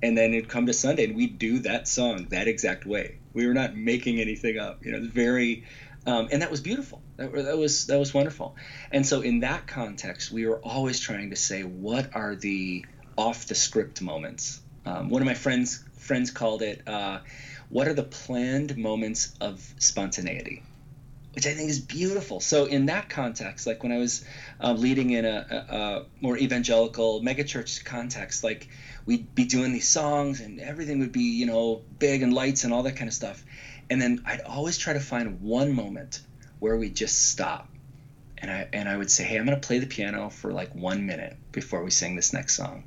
and 0.02 0.16
then 0.16 0.32
it'd 0.32 0.48
come 0.48 0.66
to 0.66 0.72
Sunday 0.72 1.04
and 1.04 1.14
we'd 1.14 1.38
do 1.38 1.60
that 1.60 1.86
song 1.86 2.26
that 2.30 2.48
exact 2.48 2.86
way. 2.86 3.18
We 3.32 3.46
were 3.46 3.54
not 3.54 3.76
making 3.76 4.20
anything 4.20 4.58
up. 4.58 4.84
You 4.84 4.92
know, 4.92 5.00
very, 5.02 5.64
um, 6.06 6.28
and 6.32 6.42
that 6.42 6.50
was 6.50 6.60
beautiful. 6.60 7.02
That, 7.16 7.32
that, 7.32 7.58
was 7.58 7.86
that 7.86 7.98
was 7.98 8.12
wonderful. 8.12 8.56
And 8.90 9.06
so 9.06 9.20
in 9.20 9.40
that 9.40 9.66
context, 9.66 10.32
we 10.32 10.46
were 10.46 10.58
always 10.58 10.98
trying 10.98 11.30
to 11.30 11.36
say, 11.36 11.62
what 11.62 12.16
are 12.16 12.34
the 12.34 12.84
off 13.16 13.46
the 13.46 13.54
script 13.54 14.02
moments? 14.02 14.60
Um, 14.84 15.08
one 15.08 15.22
of 15.22 15.26
my 15.26 15.34
friends 15.34 15.84
friends 15.98 16.30
called 16.30 16.62
it, 16.62 16.86
uh, 16.88 17.20
what 17.68 17.86
are 17.86 17.94
the 17.94 18.02
planned 18.02 18.76
moments 18.76 19.34
of 19.40 19.62
spontaneity? 19.78 20.62
which 21.34 21.46
I 21.46 21.54
think 21.54 21.70
is 21.70 21.80
beautiful. 21.80 22.40
So 22.40 22.66
in 22.66 22.86
that 22.86 23.08
context, 23.08 23.66
like 23.66 23.82
when 23.82 23.92
I 23.92 23.98
was 23.98 24.24
uh, 24.62 24.72
leading 24.72 25.10
in 25.10 25.24
a, 25.24 25.46
a, 25.50 25.76
a, 25.76 26.04
more 26.20 26.36
evangelical 26.36 27.22
megachurch 27.22 27.84
context, 27.84 28.44
like 28.44 28.68
we'd 29.06 29.34
be 29.34 29.44
doing 29.44 29.72
these 29.72 29.88
songs 29.88 30.40
and 30.40 30.60
everything 30.60 31.00
would 31.00 31.12
be 31.12 31.22
you 31.22 31.46
know 31.46 31.82
big 31.98 32.22
and 32.22 32.34
lights 32.34 32.64
and 32.64 32.72
all 32.72 32.82
that 32.82 32.96
kind 32.96 33.08
of 33.08 33.14
stuff, 33.14 33.42
and 33.88 34.00
then 34.00 34.22
I'd 34.26 34.42
always 34.42 34.76
try 34.76 34.92
to 34.92 35.00
find 35.00 35.40
one 35.40 35.72
moment 35.72 36.20
where 36.58 36.76
we 36.76 36.90
just 36.90 37.30
stop, 37.30 37.68
and 38.38 38.50
I 38.50 38.68
and 38.72 38.88
I 38.88 38.96
would 38.96 39.10
say, 39.10 39.24
hey, 39.24 39.38
I'm 39.38 39.46
gonna 39.46 39.56
play 39.56 39.78
the 39.78 39.86
piano 39.86 40.28
for 40.28 40.52
like 40.52 40.74
one 40.74 41.06
minute 41.06 41.36
before 41.50 41.82
we 41.82 41.90
sing 41.90 42.14
this 42.14 42.34
next 42.34 42.56
song. 42.56 42.84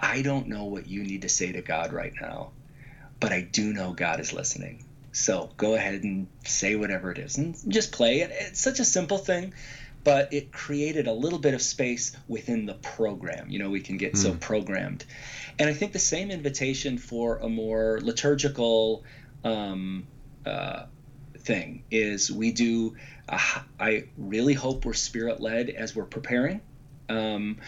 I 0.00 0.22
don't 0.22 0.48
know 0.48 0.64
what 0.64 0.86
you 0.86 1.02
need 1.02 1.22
to 1.22 1.28
say 1.28 1.52
to 1.52 1.62
God 1.62 1.92
right 1.92 2.12
now, 2.20 2.52
but 3.20 3.32
I 3.32 3.40
do 3.40 3.72
know 3.72 3.92
God 3.92 4.20
is 4.20 4.32
listening 4.32 4.84
So 5.12 5.50
go 5.56 5.74
ahead 5.74 6.02
and 6.04 6.28
say 6.44 6.76
whatever 6.76 7.10
it 7.10 7.18
is 7.18 7.38
and 7.38 7.56
just 7.68 7.92
play. 7.92 8.20
it. 8.20 8.30
it's 8.32 8.60
such 8.60 8.78
a 8.78 8.84
simple 8.84 9.18
thing, 9.18 9.54
but 10.04 10.32
it 10.32 10.52
created 10.52 11.06
a 11.08 11.12
little 11.12 11.38
bit 11.38 11.54
of 11.54 11.62
space 11.62 12.16
within 12.28 12.66
the 12.66 12.74
program. 12.74 13.50
You 13.50 13.58
know, 13.58 13.70
we 13.70 13.80
can 13.80 13.96
get 13.96 14.14
mm. 14.14 14.18
so 14.18 14.32
hmm. 14.32 14.38
programmed. 14.38 15.04
And 15.58 15.68
I 15.68 15.74
think 15.74 15.92
the 15.92 15.98
same 15.98 16.30
invitation 16.30 16.98
for 16.98 17.38
a 17.38 17.48
more 17.48 17.98
liturgical 18.02 19.02
um, 19.42 20.06
uh, 20.46 20.84
thing 21.38 21.82
is 21.90 22.30
we 22.30 22.52
do, 22.52 22.96
uh, 23.28 23.38
I 23.80 24.04
really 24.16 24.54
hope 24.54 24.84
we're 24.84 24.94
spirit 24.94 25.40
led 25.40 25.68
as 25.70 25.96
we're 25.96 26.04
preparing. 26.04 26.60
Um, 27.08 27.58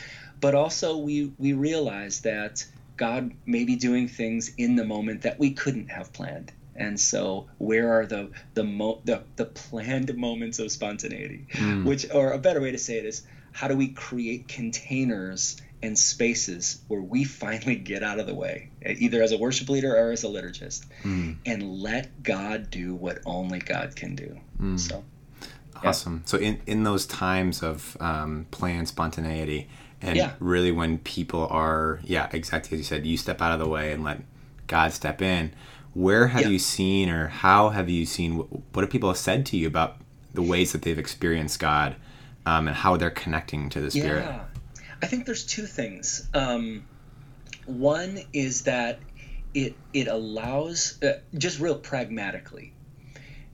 but 0.40 0.54
also 0.54 0.96
we, 0.96 1.32
we 1.38 1.52
realize 1.52 2.22
that 2.22 2.64
God 2.96 3.32
may 3.46 3.64
be 3.64 3.76
doing 3.76 4.08
things 4.08 4.52
in 4.56 4.76
the 4.76 4.84
moment 4.84 5.22
that 5.22 5.38
we 5.38 5.52
couldn't 5.52 5.88
have 5.88 6.12
planned. 6.12 6.52
And 6.76 6.98
so, 6.98 7.48
where 7.58 7.92
are 7.92 8.06
the 8.06 8.30
the 8.54 8.64
mo- 8.64 9.00
the, 9.04 9.22
the 9.36 9.44
planned 9.44 10.16
moments 10.16 10.58
of 10.58 10.72
spontaneity? 10.72 11.46
Mm. 11.52 11.84
Which, 11.84 12.06
or 12.10 12.32
a 12.32 12.38
better 12.38 12.60
way 12.60 12.70
to 12.70 12.78
say 12.78 12.98
it 12.98 13.04
is, 13.04 13.22
how 13.52 13.68
do 13.68 13.76
we 13.76 13.88
create 13.88 14.48
containers 14.48 15.60
and 15.82 15.98
spaces 15.98 16.80
where 16.88 17.00
we 17.00 17.24
finally 17.24 17.76
get 17.76 18.02
out 18.02 18.18
of 18.18 18.26
the 18.26 18.34
way, 18.34 18.70
either 18.84 19.22
as 19.22 19.32
a 19.32 19.38
worship 19.38 19.68
leader 19.68 19.96
or 19.96 20.10
as 20.12 20.24
a 20.24 20.26
liturgist, 20.26 20.84
mm. 21.02 21.36
and 21.46 21.62
let 21.62 22.22
God 22.22 22.70
do 22.70 22.94
what 22.94 23.18
only 23.24 23.58
God 23.58 23.96
can 23.96 24.14
do. 24.14 24.38
Mm. 24.60 24.78
So, 24.78 25.04
awesome. 25.82 26.22
Yeah. 26.24 26.30
So, 26.30 26.38
in 26.38 26.60
in 26.66 26.84
those 26.84 27.06
times 27.06 27.62
of 27.62 27.96
um, 28.00 28.46
planned 28.50 28.88
spontaneity, 28.88 29.68
and 30.02 30.16
yeah. 30.16 30.32
really 30.40 30.72
when 30.72 30.98
people 30.98 31.46
are, 31.48 32.00
yeah, 32.04 32.28
exactly 32.32 32.76
as 32.76 32.80
you 32.80 32.84
said, 32.84 33.06
you 33.06 33.16
step 33.16 33.42
out 33.42 33.52
of 33.52 33.58
the 33.58 33.68
way 33.68 33.92
and 33.92 34.02
let 34.02 34.20
God 34.66 34.92
step 34.92 35.20
in 35.20 35.52
where 35.94 36.28
have 36.28 36.42
yeah. 36.42 36.48
you 36.48 36.58
seen 36.58 37.08
or 37.08 37.28
how 37.28 37.70
have 37.70 37.88
you 37.88 38.06
seen 38.06 38.36
what 38.36 38.82
have 38.82 38.90
people 38.90 39.12
said 39.14 39.44
to 39.44 39.56
you 39.56 39.66
about 39.66 39.96
the 40.34 40.42
ways 40.42 40.72
that 40.72 40.82
they've 40.82 40.98
experienced 40.98 41.58
god 41.58 41.96
um, 42.46 42.68
and 42.68 42.76
how 42.76 42.96
they're 42.96 43.10
connecting 43.10 43.68
to 43.68 43.80
the 43.80 43.90
spirit 43.90 44.24
yeah. 44.24 44.44
i 45.02 45.06
think 45.06 45.26
there's 45.26 45.44
two 45.44 45.66
things 45.66 46.28
um, 46.34 46.84
one 47.66 48.20
is 48.32 48.62
that 48.62 49.00
it 49.52 49.74
it 49.92 50.06
allows 50.06 51.02
uh, 51.02 51.18
just 51.36 51.58
real 51.58 51.76
pragmatically 51.76 52.72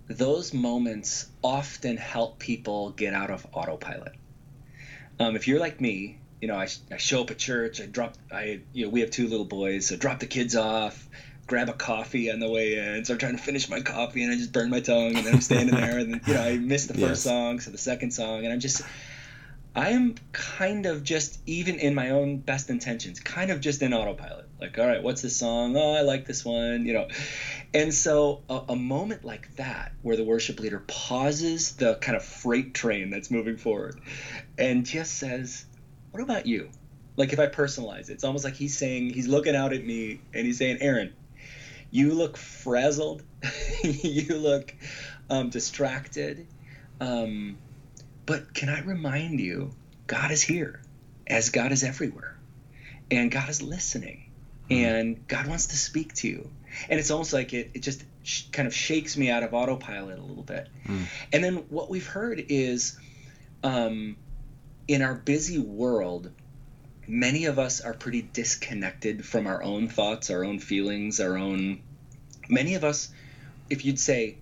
those 0.09 0.53
moments 0.53 1.27
often 1.43 1.97
help 1.97 2.39
people 2.39 2.91
get 2.91 3.15
out 3.15 3.31
of 3.31 3.47
autopilot 3.53 4.13
um, 5.19 5.35
if 5.35 5.49
you're 5.49 5.59
like 5.59 5.81
me 5.81 6.19
you 6.41 6.49
know 6.49 6.57
I, 6.57 6.69
I 6.91 6.97
show 6.97 7.23
up 7.23 7.31
at 7.31 7.39
church 7.39 7.81
i 7.81 7.87
drop 7.87 8.15
i 8.33 8.61
you 8.73 8.85
know 8.85 8.91
we 8.91 9.01
have 9.01 9.11
two 9.11 9.29
little 9.29 9.47
boys 9.47 9.87
so 9.87 9.97
drop 9.97 10.21
the 10.21 10.27
kids 10.27 10.57
off 10.57 11.09
grab 11.47 11.69
a 11.69 11.73
coffee 11.73 12.31
on 12.33 12.41
the 12.41 12.51
way 12.51 12.75
in. 12.75 13.05
So 13.05 13.15
I'm 13.15 13.21
trying 13.21 13.37
to 13.37 13.43
finish 13.43 13.69
my 13.69 13.81
coffee 13.81 14.25
and 14.25 14.33
I 14.33 14.37
just 14.37 14.53
burn 14.53 14.69
my 14.69 14.81
tongue 14.81 15.15
and 15.15 15.25
then 15.25 15.35
I'm 15.35 15.41
standing 15.41 15.77
there 15.77 15.99
and 15.99 16.15
then, 16.15 16.21
you 16.27 16.35
know, 16.35 16.43
I 16.43 16.57
miss 16.57 16.87
the 16.87 16.95
first 16.95 17.03
yes. 17.03 17.23
song, 17.23 17.61
so 17.61 17.71
the 17.71 17.79
second 17.79 18.11
song, 18.11 18.45
and 18.45 18.53
I'm 18.53 18.59
just 18.59 18.83
I 19.77 19.91
am 19.91 20.15
kind 20.33 20.87
of 20.87 21.05
just 21.05 21.39
even 21.45 21.79
in 21.79 21.95
my 21.95 22.09
own 22.09 22.39
best 22.39 22.71
intentions, 22.71 23.21
kind 23.21 23.51
of 23.51 23.61
just 23.61 23.83
in 23.83 23.93
autopilot. 23.93 24.49
Like, 24.59 24.79
all 24.79 24.87
right, 24.87 25.03
what's 25.03 25.21
this 25.21 25.37
song? 25.37 25.77
Oh, 25.77 25.93
I 25.93 26.01
like 26.01 26.25
this 26.25 26.47
one, 26.47 26.87
you 26.87 26.95
know. 26.95 27.09
And 27.75 27.93
so 27.93 28.41
a, 28.49 28.63
a 28.71 28.77
moment 28.77 29.23
like 29.23 29.55
that 29.57 29.93
where 30.01 30.17
the 30.17 30.25
worship 30.25 30.61
leader 30.61 30.83
pauses 30.87 31.73
the 31.73 31.97
kind 31.97 32.17
of 32.17 32.25
freight 32.25 32.73
train 32.73 33.11
that's 33.11 33.31
moving 33.31 33.59
forward 33.59 34.01
and 34.57 34.87
just 34.87 35.13
says, 35.13 35.67
"What 36.17 36.25
about 36.25 36.47
you?" 36.47 36.71
Like 37.17 37.33
if 37.33 37.39
I 37.39 37.47
personalize 37.47 38.09
it, 38.09 38.15
it's 38.15 38.25
almost 38.25 38.45
like 38.45 38.55
he's 38.55 38.77
saying 38.77 39.15
he's 39.15 39.29
looking 39.29 39.55
out 39.55 39.73
at 39.73 39.85
me 39.85 40.21
and 40.33 40.47
he's 40.47 40.59
saying, 40.59 40.79
"Aaron, 40.81 41.13
you 41.91 42.15
look 42.15 42.37
frazzled. 42.37 43.23
you 43.83 44.37
look 44.37 44.75
um, 45.31 45.51
distracted. 45.51 46.47
Um, 47.01 47.59
but 48.25 48.55
can 48.55 48.69
I 48.69 48.81
remind 48.81 49.41
you, 49.41 49.73
God 50.07 50.31
is 50.31 50.43
here, 50.43 50.81
as 51.27 51.51
God 51.51 51.73
is 51.73 51.85
everywhere, 51.85 52.37
and 53.11 53.31
God 53.31 53.49
is 53.49 53.63
listening, 53.63 54.31
mm. 54.71 54.77
and 54.77 55.29
God 55.29 55.47
wants 55.47 55.67
to 55.69 55.77
speak 55.77 56.15
to 56.15 56.29
you. 56.29 56.51
And 56.89 56.99
it's 56.99 57.11
almost 57.11 57.33
like 57.33 57.53
it, 57.53 57.71
it 57.75 57.81
just 57.81 58.05
sh- 58.23 58.45
kind 58.53 58.67
of 58.67 58.75
shakes 58.75 59.17
me 59.17 59.31
out 59.31 59.43
of 59.43 59.55
autopilot 59.55 60.19
a 60.19 60.23
little 60.23 60.43
bit. 60.43 60.69
Mm. 60.87 61.05
And 61.33 61.45
then 61.45 61.57
what 61.69 61.89
we've 61.89 62.07
heard 62.07 62.45
is 62.49 62.99
um, 63.63 64.17
in 64.89 65.03
our 65.03 65.15
busy 65.15 65.59
world, 65.59 66.31
many 67.07 67.47
of 67.47 67.59
us 67.59 67.81
are 67.81 67.93
pretty 67.93 68.23
disconnected 68.23 69.25
from 69.25 69.47
our 69.47 69.63
own 69.63 69.89
thoughts, 69.89 70.31
our 70.31 70.45
own 70.45 70.59
feelings, 70.59 71.21
our 71.21 71.37
own. 71.37 71.83
Many 72.49 72.75
of 72.75 72.85
us, 72.85 73.09
if 73.69 73.85
you'd 73.85 73.99
say, 73.99 74.39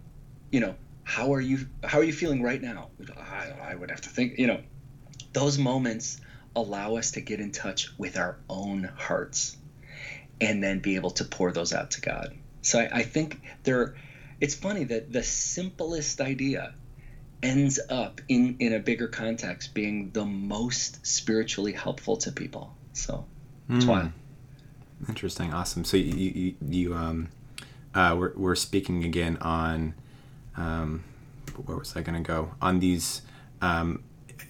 you 0.50 0.60
know, 0.60 0.74
how 1.02 1.34
are 1.34 1.40
you? 1.40 1.66
How 1.82 1.98
are 1.98 2.04
you 2.04 2.12
feeling 2.12 2.42
right 2.42 2.60
now? 2.60 2.90
I, 3.16 3.52
I 3.70 3.74
would 3.74 3.90
have 3.90 4.00
to 4.02 4.08
think. 4.08 4.38
You 4.38 4.46
know, 4.46 4.60
those 5.32 5.58
moments 5.58 6.20
allow 6.56 6.96
us 6.96 7.12
to 7.12 7.20
get 7.20 7.40
in 7.40 7.52
touch 7.52 7.88
with 7.98 8.16
our 8.16 8.38
own 8.48 8.84
hearts, 8.96 9.56
and 10.40 10.62
then 10.62 10.80
be 10.80 10.96
able 10.96 11.10
to 11.12 11.24
pour 11.24 11.52
those 11.52 11.72
out 11.72 11.92
to 11.92 12.00
God. 12.00 12.34
So 12.62 12.80
I, 12.80 12.98
I 12.98 13.02
think 13.02 13.40
there. 13.64 13.96
It's 14.40 14.54
funny 14.54 14.84
that 14.84 15.12
the 15.12 15.22
simplest 15.22 16.20
idea 16.20 16.74
ends 17.42 17.78
up 17.90 18.20
in 18.28 18.56
in 18.58 18.72
a 18.72 18.78
bigger 18.78 19.08
context 19.08 19.74
being 19.74 20.10
the 20.12 20.24
most 20.24 21.06
spiritually 21.06 21.72
helpful 21.72 22.16
to 22.16 22.32
people. 22.32 22.74
So 22.92 23.26
that's 23.68 23.84
mm. 23.84 23.88
why. 23.88 24.12
Interesting, 25.08 25.52
awesome. 25.52 25.84
So 25.84 25.96
you 25.96 26.30
you, 26.30 26.54
you 26.66 26.94
um, 26.94 27.28
uh, 27.94 28.16
we're 28.18 28.32
we're 28.34 28.54
speaking 28.54 29.04
again 29.04 29.36
on, 29.40 29.94
um, 30.56 31.04
where 31.64 31.76
was 31.76 31.96
I 31.96 32.02
going 32.02 32.22
to 32.22 32.26
go 32.26 32.52
on 32.62 32.80
these, 32.80 33.22
um, 33.60 34.02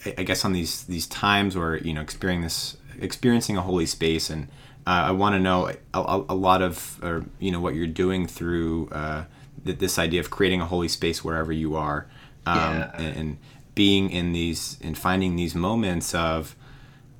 I, 0.04 0.14
I 0.18 0.22
guess 0.22 0.44
on 0.44 0.52
these 0.52 0.84
these 0.84 1.06
times 1.06 1.56
where 1.56 1.76
you 1.76 1.92
know 1.92 2.00
experiencing 2.00 2.42
this 2.42 2.76
experiencing 3.00 3.56
a 3.56 3.62
holy 3.62 3.86
space 3.86 4.30
and. 4.30 4.48
Uh, 4.86 5.08
I 5.08 5.10
want 5.12 5.34
to 5.34 5.40
know 5.40 5.68
a, 5.94 6.24
a, 6.28 6.34
lot 6.34 6.60
of, 6.60 7.02
or, 7.02 7.24
you 7.38 7.50
know, 7.50 7.58
what 7.58 7.74
you're 7.74 7.86
doing 7.86 8.26
through 8.26 8.90
uh, 8.92 9.24
this 9.64 9.98
idea 9.98 10.20
of 10.20 10.28
creating 10.28 10.60
a 10.60 10.66
holy 10.66 10.88
space 10.88 11.24
wherever 11.24 11.54
you 11.54 11.74
are 11.74 12.06
um, 12.46 12.56
yeah. 12.58 13.00
and, 13.00 13.38
being 13.74 14.08
in 14.08 14.32
these 14.32 14.78
and 14.82 14.96
finding 14.96 15.34
these 15.34 15.52
moments 15.52 16.14
of 16.14 16.54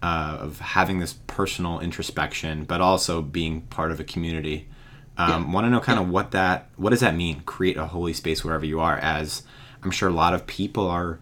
uh, 0.05 0.39
of 0.41 0.61
having 0.61 1.01
this 1.01 1.15
personal 1.27 1.81
introspection, 1.81 2.63
but 2.63 2.81
also 2.81 3.21
being 3.21 3.63
part 3.63 3.91
of 3.91 3.99
a 3.99 4.05
community. 4.05 4.69
Um, 5.17 5.47
yeah. 5.47 5.53
Want 5.53 5.65
to 5.65 5.71
know 5.71 5.81
kind 5.81 5.99
yeah. 5.99 6.05
of 6.05 6.11
what 6.11 6.31
that 6.31 6.69
what 6.77 6.91
does 6.91 7.01
that 7.01 7.17
mean? 7.17 7.41
Create 7.41 7.77
a 7.77 7.87
holy 7.87 8.13
space 8.13 8.45
wherever 8.45 8.65
you 8.65 8.79
are, 8.79 8.97
as 8.99 9.43
I'm 9.83 9.91
sure 9.91 10.09
a 10.09 10.13
lot 10.13 10.33
of 10.33 10.47
people 10.47 10.87
are 10.87 11.19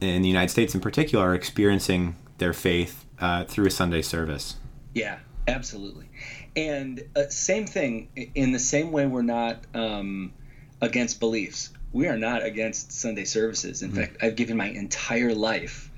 in 0.00 0.22
the 0.22 0.28
United 0.28 0.48
States, 0.48 0.74
in 0.74 0.80
particular, 0.80 1.26
are 1.26 1.34
experiencing 1.34 2.16
their 2.38 2.52
faith 2.52 3.04
uh, 3.18 3.44
through 3.44 3.66
a 3.66 3.70
Sunday 3.70 4.02
service. 4.02 4.56
Yeah, 4.94 5.18
absolutely. 5.46 6.08
And 6.56 7.04
uh, 7.14 7.28
same 7.28 7.66
thing 7.66 8.08
in 8.34 8.52
the 8.52 8.58
same 8.58 8.92
way 8.92 9.06
we're 9.06 9.22
not 9.22 9.64
um, 9.74 10.32
against 10.80 11.20
beliefs 11.20 11.70
we 11.92 12.06
are 12.06 12.16
not 12.16 12.44
against 12.44 12.92
Sunday 12.92 13.24
services. 13.24 13.82
In 13.82 13.92
mm 13.92 13.96
fact, 13.96 14.16
I've 14.22 14.36
given 14.36 14.56
my 14.56 14.68
entire 14.68 15.34
life 15.34 15.90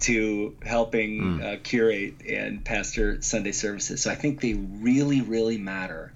to 0.00 0.56
helping 0.64 1.20
mm. 1.20 1.44
uh, 1.44 1.56
curate 1.62 2.14
and 2.28 2.64
pastor 2.64 3.20
Sunday 3.22 3.52
services. 3.52 4.02
So 4.02 4.10
I 4.10 4.14
think 4.14 4.40
they 4.40 4.54
really, 4.54 5.22
really 5.22 5.58
matter. 5.58 6.12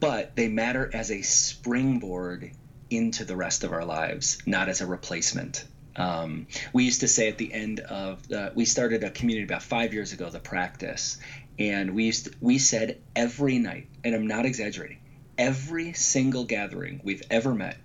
But 0.00 0.36
they 0.36 0.48
matter 0.48 0.90
as 0.92 1.10
a 1.10 1.22
springboard 1.22 2.50
into 2.90 3.24
the 3.24 3.36
rest 3.36 3.64
of 3.64 3.72
our 3.72 3.84
lives, 3.84 4.38
not 4.46 4.68
as 4.68 4.80
a 4.80 4.86
replacement. 4.86 5.64
Um, 5.96 6.46
we 6.72 6.84
used 6.84 7.00
to 7.00 7.08
say 7.08 7.28
at 7.28 7.38
the 7.38 7.52
end 7.52 7.80
of 7.80 8.26
the, 8.28 8.52
we 8.54 8.66
started 8.66 9.02
a 9.02 9.10
community 9.10 9.44
about 9.44 9.62
five 9.62 9.94
years 9.94 10.12
ago, 10.12 10.28
the 10.28 10.38
practice, 10.38 11.18
and 11.58 11.94
we 11.94 12.04
used 12.04 12.26
to, 12.26 12.32
we 12.40 12.58
said 12.58 13.00
every 13.14 13.58
night, 13.58 13.88
and 14.04 14.14
I'm 14.14 14.26
not 14.26 14.44
exaggerating, 14.44 14.98
every 15.38 15.92
single 15.92 16.44
gathering 16.44 17.00
we've 17.04 17.22
ever 17.30 17.54
met, 17.54 17.78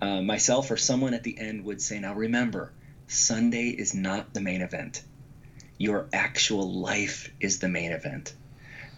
uh, 0.00 0.22
myself 0.22 0.70
or 0.70 0.76
someone 0.76 1.14
at 1.14 1.22
the 1.22 1.38
end 1.38 1.64
would 1.64 1.80
say, 1.80 1.98
Now 1.98 2.14
remember, 2.14 2.72
Sunday 3.08 3.68
is 3.68 3.94
not 3.94 4.34
the 4.34 4.40
main 4.40 4.60
event. 4.60 5.02
Your 5.78 6.08
actual 6.12 6.72
life 6.72 7.30
is 7.40 7.58
the 7.58 7.68
main 7.68 7.92
event. 7.92 8.34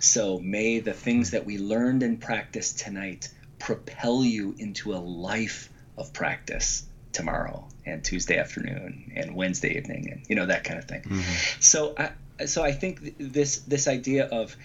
So 0.01 0.39
may 0.39 0.81
the 0.81 0.93
things 0.93 1.33
that 1.33 1.45
we 1.45 1.59
learned 1.59 2.03
and 2.03 2.21
practiced 2.21 2.79
tonight 2.79 3.29
propel 3.59 4.25
you 4.25 4.55
into 4.59 4.95
a 4.95 4.99
life 4.99 5.71
of 5.97 6.13
practice 6.13 6.85
tomorrow 7.13 7.67
and 7.85 8.05
Tuesday 8.05 8.39
afternoon 8.39 9.13
and 9.17 9.35
Wednesday 9.35 9.77
evening 9.77 10.09
and 10.11 10.25
you 10.29 10.37
know 10.37 10.47
that 10.47 10.63
kind 10.65 10.79
of 10.79 10.85
thing. 10.85 11.03
Mm-hmm. 11.03 11.61
So 11.61 11.95
I 11.99 12.47
so 12.47 12.63
I 12.63 12.73
think 12.73 13.17
this 13.19 13.59
this 13.61 13.89
idea 13.89 14.27
of 14.27 14.57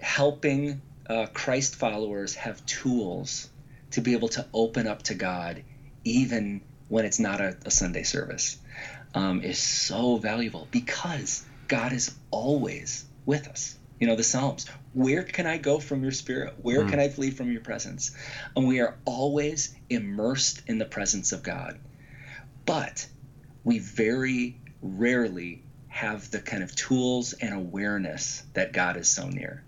helping 0.00 0.80
uh, 1.10 1.26
Christ 1.26 1.74
followers 1.74 2.36
have 2.36 2.64
tools 2.66 3.50
to 3.90 4.00
be 4.00 4.12
able 4.12 4.28
to 4.28 4.46
open 4.54 4.86
up 4.86 5.02
to 5.02 5.14
God, 5.14 5.64
even 6.04 6.60
when 6.88 7.04
it's 7.04 7.18
not 7.18 7.40
a, 7.40 7.56
a 7.66 7.70
Sunday 7.70 8.04
service, 8.04 8.58
um, 9.12 9.42
is 9.42 9.58
so 9.58 10.18
valuable 10.18 10.68
because 10.70 11.44
God 11.66 11.92
is 11.92 12.14
always 12.30 13.04
with 13.26 13.48
us. 13.48 13.76
You 13.98 14.06
know, 14.06 14.14
the 14.14 14.22
Psalms. 14.22 14.66
Where 14.92 15.24
can 15.24 15.46
I 15.46 15.58
go 15.58 15.80
from 15.80 16.04
your 16.04 16.12
spirit? 16.12 16.54
Where 16.62 16.84
mm. 16.84 16.90
can 16.90 17.00
I 17.00 17.08
flee 17.08 17.32
from 17.32 17.50
your 17.50 17.60
presence? 17.60 18.12
And 18.54 18.68
we 18.68 18.80
are 18.80 18.96
always 19.04 19.74
immersed 19.90 20.62
in 20.68 20.78
the 20.78 20.84
presence 20.84 21.32
of 21.32 21.42
God. 21.42 21.78
But 22.64 23.06
we 23.64 23.80
very 23.80 24.60
rarely 24.80 25.64
have 25.88 26.30
the 26.30 26.40
kind 26.40 26.62
of 26.62 26.74
tools 26.74 27.32
and 27.32 27.52
awareness 27.52 28.44
that 28.54 28.72
God 28.72 28.96
is 28.96 29.08
so 29.08 29.28
near. 29.28 29.64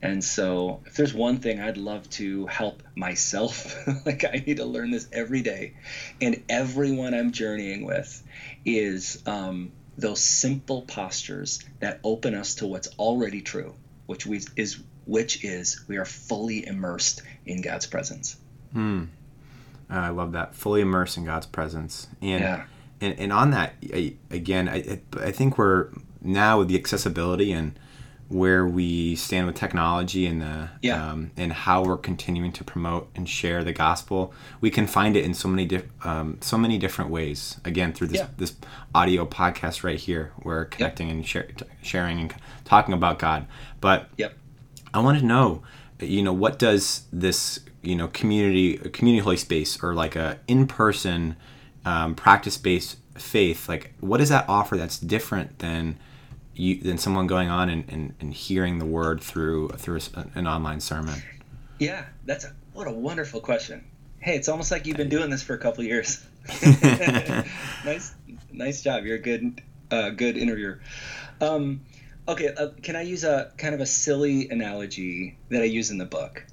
And 0.00 0.22
so, 0.22 0.80
if 0.86 0.94
there's 0.94 1.12
one 1.12 1.38
thing 1.38 1.60
I'd 1.60 1.76
love 1.76 2.08
to 2.10 2.46
help 2.46 2.82
myself, 2.94 3.74
like 4.06 4.24
I 4.24 4.42
need 4.46 4.58
to 4.58 4.64
learn 4.64 4.92
this 4.92 5.08
every 5.12 5.42
day, 5.42 5.74
and 6.20 6.42
everyone 6.48 7.14
I'm 7.14 7.32
journeying 7.32 7.84
with, 7.84 8.22
is 8.64 9.20
um, 9.26 9.72
those 9.96 10.20
simple 10.20 10.82
postures 10.82 11.64
that 11.80 11.98
open 12.04 12.34
us 12.34 12.56
to 12.56 12.66
what's 12.66 12.88
already 12.96 13.40
true, 13.40 13.74
which 14.06 14.24
we, 14.24 14.40
is 14.56 14.80
which 15.04 15.42
is 15.44 15.84
we 15.88 15.96
are 15.96 16.04
fully 16.04 16.64
immersed 16.64 17.22
in 17.44 17.60
God's 17.60 17.86
presence. 17.86 18.36
Hmm. 18.72 19.04
I 19.90 20.10
love 20.10 20.32
that. 20.32 20.54
Fully 20.54 20.82
immersed 20.82 21.16
in 21.16 21.24
God's 21.24 21.46
presence. 21.46 22.06
And 22.20 22.40
yeah. 22.40 22.64
and, 23.00 23.18
and 23.18 23.32
on 23.32 23.50
that 23.50 23.74
I, 23.92 24.14
again, 24.30 24.68
I 24.68 25.00
I 25.18 25.32
think 25.32 25.58
we're 25.58 25.88
now 26.20 26.58
with 26.58 26.68
the 26.68 26.76
accessibility 26.76 27.52
and 27.52 27.78
where 28.28 28.66
we 28.66 29.16
stand 29.16 29.46
with 29.46 29.56
technology 29.56 30.26
and 30.26 30.42
the 30.42 30.68
yeah. 30.82 31.10
um, 31.10 31.30
and 31.36 31.52
how 31.52 31.82
we're 31.82 31.96
continuing 31.96 32.52
to 32.52 32.62
promote 32.62 33.08
and 33.14 33.28
share 33.28 33.64
the 33.64 33.72
gospel. 33.72 34.34
We 34.60 34.70
can 34.70 34.86
find 34.86 35.16
it 35.16 35.24
in 35.24 35.32
so 35.32 35.48
many 35.48 35.64
di- 35.64 35.82
um, 36.04 36.38
so 36.40 36.58
many 36.58 36.78
different 36.78 37.10
ways. 37.10 37.58
Again, 37.64 37.92
through 37.92 38.08
this 38.08 38.20
yeah. 38.20 38.28
this 38.36 38.54
audio 38.94 39.24
podcast 39.24 39.82
right 39.82 39.98
here, 39.98 40.32
we're 40.42 40.66
connecting 40.66 41.08
yep. 41.08 41.16
and 41.16 41.26
share, 41.26 41.48
sharing 41.82 42.20
and 42.20 42.34
talking 42.64 42.92
about 42.92 43.18
God. 43.18 43.46
But 43.80 44.10
yep. 44.18 44.34
I 44.92 45.00
want 45.00 45.18
to 45.18 45.24
know, 45.24 45.62
you 45.98 46.22
know, 46.22 46.32
what 46.32 46.58
does 46.58 47.04
this 47.10 47.60
you 47.82 47.96
know 47.96 48.08
community 48.08 48.76
community 48.76 49.22
holy 49.22 49.36
space 49.36 49.82
or 49.82 49.94
like 49.94 50.16
a 50.16 50.38
in 50.46 50.66
person 50.66 51.36
um, 51.84 52.14
practice 52.14 52.58
based 52.58 52.96
faith 53.14 53.68
like 53.68 53.94
what 54.00 54.18
does 54.18 54.28
that 54.28 54.44
offer 54.48 54.76
that's 54.76 54.98
different 54.98 55.58
than 55.60 55.98
you 56.58 56.76
than 56.76 56.98
someone 56.98 57.26
going 57.26 57.48
on 57.48 57.68
and, 57.68 57.84
and, 57.88 58.14
and 58.20 58.34
hearing 58.34 58.78
the 58.78 58.84
word 58.84 59.20
through 59.20 59.68
through 59.70 60.00
an 60.34 60.46
online 60.46 60.80
sermon? 60.80 61.22
Yeah, 61.78 62.04
that's 62.24 62.44
a, 62.44 62.52
what 62.72 62.86
a 62.86 62.92
wonderful 62.92 63.40
question. 63.40 63.84
Hey, 64.20 64.36
it's 64.36 64.48
almost 64.48 64.70
like 64.70 64.86
you've 64.86 64.96
been 64.96 65.08
doing 65.08 65.30
this 65.30 65.42
for 65.42 65.54
a 65.54 65.58
couple 65.58 65.84
years. 65.84 66.24
nice, 67.84 68.14
nice 68.52 68.82
job. 68.82 69.04
You're 69.04 69.16
a 69.16 69.20
good, 69.20 69.62
uh, 69.90 70.10
good 70.10 70.36
interviewer. 70.36 70.80
Um, 71.40 71.82
okay, 72.26 72.48
uh, 72.48 72.70
can 72.82 72.96
I 72.96 73.02
use 73.02 73.22
a 73.22 73.52
kind 73.58 73.74
of 73.74 73.80
a 73.80 73.86
silly 73.86 74.48
analogy 74.48 75.38
that 75.50 75.62
I 75.62 75.66
use 75.66 75.90
in 75.90 75.98
the 75.98 76.04
book? 76.04 76.44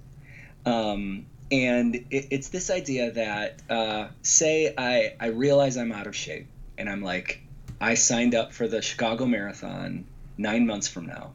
Um, 0.66 1.26
and 1.52 1.96
it, 1.96 2.28
it's 2.32 2.50
this 2.50 2.70
idea 2.70 3.12
that, 3.12 3.62
uh, 3.70 4.10
say, 4.22 4.74
I 4.78 5.16
I 5.20 5.28
realize 5.28 5.78
I'm 5.78 5.92
out 5.92 6.08
of 6.08 6.16
shape, 6.16 6.48
and 6.78 6.90
I'm 6.90 7.02
like, 7.02 7.42
I 7.82 7.96
signed 7.96 8.36
up 8.36 8.54
for 8.54 8.70
the 8.70 8.82
Chicago 8.82 9.26
Marathon 9.26 10.06
nine 10.38 10.66
months 10.66 10.88
from 10.88 11.08
now. 11.08 11.34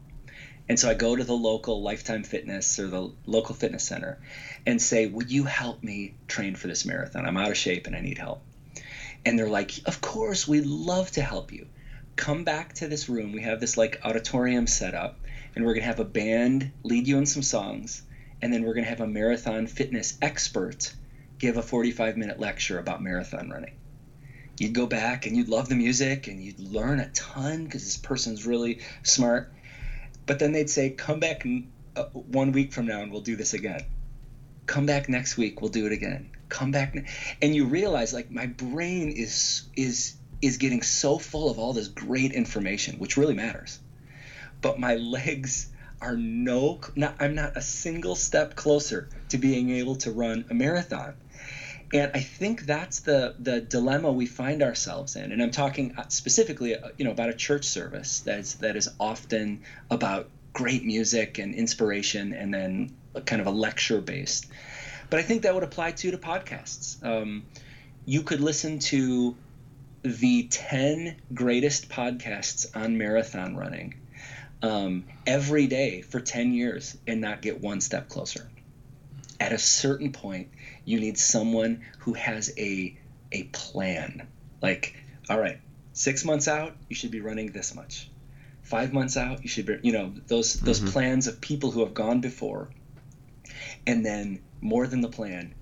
And 0.67 0.79
so 0.79 0.89
I 0.89 0.95
go 0.95 1.15
to 1.15 1.23
the 1.23 1.33
local 1.33 1.83
Lifetime 1.83 2.23
Fitness 2.23 2.79
or 2.79 2.87
the 2.87 3.11
local 3.27 3.53
fitness 3.53 3.83
center 3.83 4.17
and 4.65 4.81
say, 4.81 5.05
Would 5.05 5.31
you 5.31 5.43
help 5.43 5.83
me 5.83 6.15
train 6.27 6.55
for 6.55 6.67
this 6.67 6.83
marathon? 6.83 7.27
I'm 7.27 7.37
out 7.37 7.51
of 7.51 7.57
shape 7.57 7.85
and 7.85 7.95
I 7.95 8.01
need 8.01 8.17
help. 8.17 8.41
And 9.23 9.37
they're 9.37 9.49
like, 9.49 9.71
Of 9.85 10.01
course, 10.01 10.47
we'd 10.47 10.65
love 10.65 11.11
to 11.11 11.21
help 11.21 11.51
you. 11.51 11.67
Come 12.15 12.43
back 12.43 12.73
to 12.75 12.87
this 12.87 13.07
room. 13.07 13.33
We 13.33 13.43
have 13.43 13.59
this 13.59 13.77
like 13.77 14.01
auditorium 14.03 14.65
set 14.65 14.95
up, 14.95 15.19
and 15.55 15.63
we're 15.63 15.73
going 15.73 15.83
to 15.83 15.87
have 15.87 15.99
a 15.99 16.05
band 16.05 16.71
lead 16.83 17.07
you 17.07 17.19
in 17.19 17.27
some 17.27 17.43
songs. 17.43 18.01
And 18.41 18.51
then 18.51 18.63
we're 18.63 18.73
going 18.73 18.85
to 18.85 18.89
have 18.89 19.01
a 19.01 19.07
marathon 19.07 19.67
fitness 19.67 20.17
expert 20.23 20.91
give 21.37 21.57
a 21.57 21.61
45 21.61 22.17
minute 22.17 22.39
lecture 22.39 22.79
about 22.79 23.03
marathon 23.03 23.49
running 23.51 23.75
you'd 24.61 24.73
go 24.73 24.85
back 24.85 25.25
and 25.25 25.35
you'd 25.35 25.49
love 25.49 25.69
the 25.69 25.75
music 25.75 26.27
and 26.27 26.43
you'd 26.43 26.59
learn 26.59 26.99
a 26.99 27.09
ton 27.09 27.65
because 27.65 27.83
this 27.83 27.97
person's 27.97 28.45
really 28.45 28.79
smart. 29.01 29.51
But 30.27 30.37
then 30.37 30.51
they'd 30.51 30.69
say, 30.69 30.91
come 30.91 31.19
back 31.19 31.43
uh, 31.95 32.03
one 32.03 32.51
week 32.51 32.71
from 32.71 32.85
now 32.85 33.01
and 33.01 33.11
we'll 33.11 33.21
do 33.21 33.35
this 33.35 33.55
again. 33.55 33.83
Come 34.67 34.85
back 34.85 35.09
next 35.09 35.35
week, 35.35 35.61
we'll 35.61 35.71
do 35.71 35.87
it 35.87 35.91
again. 35.91 36.29
Come 36.47 36.71
back, 36.71 36.95
and 37.41 37.55
you 37.55 37.65
realize 37.65 38.13
like 38.13 38.29
my 38.29 38.45
brain 38.45 39.09
is 39.09 39.63
is 39.75 40.15
is 40.41 40.57
getting 40.57 40.81
so 40.81 41.17
full 41.17 41.49
of 41.49 41.57
all 41.57 41.73
this 41.73 41.87
great 41.87 42.33
information, 42.33 42.99
which 42.99 43.17
really 43.17 43.33
matters. 43.33 43.79
But 44.61 44.79
my 44.79 44.95
legs 44.95 45.69
are 46.01 46.15
no, 46.17 46.79
not, 46.95 47.15
I'm 47.19 47.35
not 47.35 47.55
a 47.57 47.61
single 47.61 48.15
step 48.15 48.55
closer 48.55 49.09
to 49.29 49.37
being 49.37 49.69
able 49.71 49.95
to 49.97 50.11
run 50.11 50.45
a 50.49 50.53
marathon 50.53 51.15
and 51.93 52.11
I 52.13 52.19
think 52.19 52.65
that's 52.65 53.01
the 53.01 53.35
the 53.39 53.59
dilemma 53.61 54.11
we 54.11 54.25
find 54.25 54.63
ourselves 54.63 55.15
in. 55.15 55.31
And 55.31 55.41
I'm 55.41 55.51
talking 55.51 55.95
uh, 55.97 56.07
specifically, 56.07 56.75
uh, 56.75 56.89
you 56.97 57.05
know, 57.05 57.11
about 57.11 57.29
a 57.29 57.33
church 57.33 57.65
service 57.65 58.21
that's 58.21 58.55
that 58.55 58.75
is 58.75 58.89
often 58.99 59.63
about 59.89 60.29
great 60.53 60.85
music 60.85 61.37
and 61.37 61.53
inspiration, 61.53 62.33
and 62.33 62.53
then 62.53 62.95
kind 63.25 63.41
of 63.41 63.47
a 63.47 63.51
lecture 63.51 64.01
based. 64.01 64.47
But 65.09 65.19
I 65.19 65.23
think 65.23 65.41
that 65.41 65.53
would 65.53 65.63
apply 65.63 65.91
too 65.91 66.11
to 66.11 66.17
podcasts. 66.17 67.03
Um, 67.05 67.43
you 68.05 68.23
could 68.23 68.39
listen 68.39 68.79
to 68.79 69.35
the 70.03 70.43
10 70.43 71.15
greatest 71.33 71.89
podcasts 71.89 72.65
on 72.75 72.97
marathon 72.97 73.55
running 73.55 73.93
um, 74.63 75.03
every 75.27 75.67
day 75.67 76.01
for 76.01 76.19
10 76.19 76.53
years 76.53 76.97
and 77.05 77.21
not 77.21 77.41
get 77.41 77.61
one 77.61 77.81
step 77.81 78.09
closer. 78.09 78.47
At 79.39 79.51
a 79.51 79.57
certain 79.57 80.11
point, 80.11 80.49
you 80.85 80.99
need 80.99 81.17
someone 81.17 81.83
who 81.99 82.13
has 82.13 82.53
a 82.57 82.97
a 83.31 83.43
plan. 83.43 84.27
Like, 84.61 84.95
all 85.29 85.39
right, 85.39 85.59
six 85.93 86.25
months 86.25 86.47
out, 86.47 86.75
you 86.89 86.95
should 86.95 87.11
be 87.11 87.21
running 87.21 87.51
this 87.51 87.73
much. 87.73 88.09
Five 88.63 88.93
months 88.93 89.17
out, 89.17 89.43
you 89.43 89.49
should 89.49 89.65
be, 89.65 89.79
you 89.81 89.91
know, 89.91 90.13
those 90.27 90.55
those 90.55 90.79
mm-hmm. 90.79 90.89
plans 90.89 91.27
of 91.27 91.41
people 91.41 91.71
who 91.71 91.81
have 91.81 91.93
gone 91.93 92.21
before. 92.21 92.69
And 93.87 94.05
then 94.05 94.41
more 94.61 94.87
than 94.87 95.01
the 95.01 95.09
plan, 95.09 95.53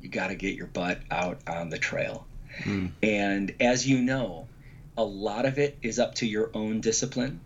you 0.00 0.08
got 0.08 0.28
to 0.28 0.34
get 0.34 0.54
your 0.54 0.66
butt 0.66 1.00
out 1.10 1.40
on 1.46 1.70
the 1.70 1.78
trail. 1.78 2.26
Mm. 2.60 2.90
And 3.02 3.54
as 3.60 3.86
you 3.86 4.00
know, 4.00 4.48
a 4.96 5.04
lot 5.04 5.46
of 5.46 5.58
it 5.58 5.78
is 5.82 5.98
up 5.98 6.16
to 6.16 6.26
your 6.26 6.50
own 6.54 6.80
discipline. 6.80 7.40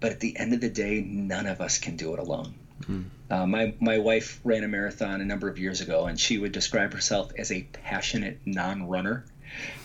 But 0.00 0.12
at 0.12 0.20
the 0.20 0.36
end 0.36 0.52
of 0.52 0.60
the 0.60 0.70
day, 0.70 1.00
none 1.00 1.46
of 1.46 1.60
us 1.60 1.78
can 1.78 1.96
do 1.96 2.14
it 2.14 2.18
alone. 2.18 2.54
Mm. 2.82 3.04
Uh, 3.32 3.46
my 3.46 3.72
my 3.80 3.96
wife 3.96 4.42
ran 4.44 4.62
a 4.62 4.68
marathon 4.68 5.22
a 5.22 5.24
number 5.24 5.48
of 5.48 5.58
years 5.58 5.80
ago, 5.80 6.04
and 6.04 6.20
she 6.20 6.36
would 6.36 6.52
describe 6.52 6.92
herself 6.92 7.32
as 7.38 7.50
a 7.50 7.62
passionate 7.62 8.38
non-runner. 8.44 9.24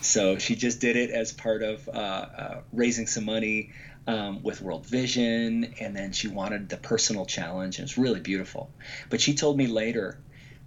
So 0.02 0.36
she 0.36 0.54
just 0.54 0.80
did 0.80 0.96
it 0.96 1.10
as 1.10 1.32
part 1.32 1.62
of 1.62 1.88
uh, 1.88 1.92
uh, 1.92 2.60
raising 2.74 3.06
some 3.06 3.24
money 3.24 3.72
um, 4.06 4.42
with 4.42 4.60
World 4.60 4.84
Vision, 4.84 5.74
and 5.80 5.96
then 5.96 6.12
she 6.12 6.28
wanted 6.28 6.68
the 6.68 6.76
personal 6.76 7.24
challenge, 7.24 7.78
and 7.78 7.88
it's 7.88 7.96
really 7.96 8.20
beautiful. 8.20 8.70
But 9.08 9.22
she 9.22 9.34
told 9.34 9.56
me 9.56 9.66
later 9.66 10.18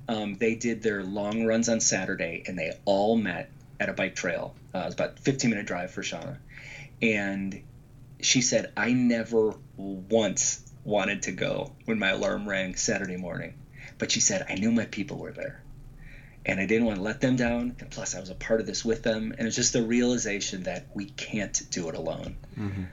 um, 0.10 0.38
they 0.40 0.56
did 0.56 0.82
their 0.82 1.04
long 1.04 1.46
runs 1.46 1.70
on 1.70 1.82
Saturday, 1.82 2.44
and 2.48 2.58
they 2.58 2.76
all 2.86 3.16
met 3.16 3.52
at 3.80 3.90
a 3.90 3.94
bike 3.94 4.16
trail. 4.16 4.56
Uh, 4.74 4.80
it 4.80 4.86
was 4.86 4.94
about 4.96 5.20
15 5.20 5.52
minute 5.52 5.68
drive 5.68 5.92
for 5.92 6.02
Shauna, 6.02 6.38
and 7.00 7.62
she 8.22 8.42
said, 8.42 8.74
"I 8.76 8.92
never 8.94 9.54
once 9.78 10.61
wanted 10.84 11.24
to 11.24 11.32
go 11.32 11.72
when 11.86 12.00
my 12.00 12.10
alarm 12.10 12.48
rang 12.48 12.76
Saturday 12.76 13.18
morning. 13.18 13.54
But 13.98 14.12
she 14.12 14.20
said, 14.20 14.46
I 14.50 14.56
knew 14.56 14.72
my 14.72 14.86
people 14.86 15.18
were 15.18 15.32
there. 15.32 15.62
And 16.44 16.60
I 16.60 16.66
didn't 16.66 16.86
want 16.86 16.98
to 16.98 17.04
let 17.04 17.22
them 17.22 17.36
down. 17.36 17.76
And 17.80 17.92
plus, 17.92 18.16
I 18.16 18.20
was 18.20 18.32
a 18.32 18.36
part 18.36 18.60
of 18.60 18.66
this 18.66 18.84
with 18.84 19.04
them. 19.04 19.34
And 19.38 19.48
it's 19.48 19.56
just 19.56 19.74
the 19.74 19.84
realization 19.84 20.64
that 20.64 20.88
we 20.96 21.06
can't 21.06 21.62
do 21.70 21.88
it 21.88 21.96
alone. 21.96 22.36
Mm-hmm. 22.58 22.84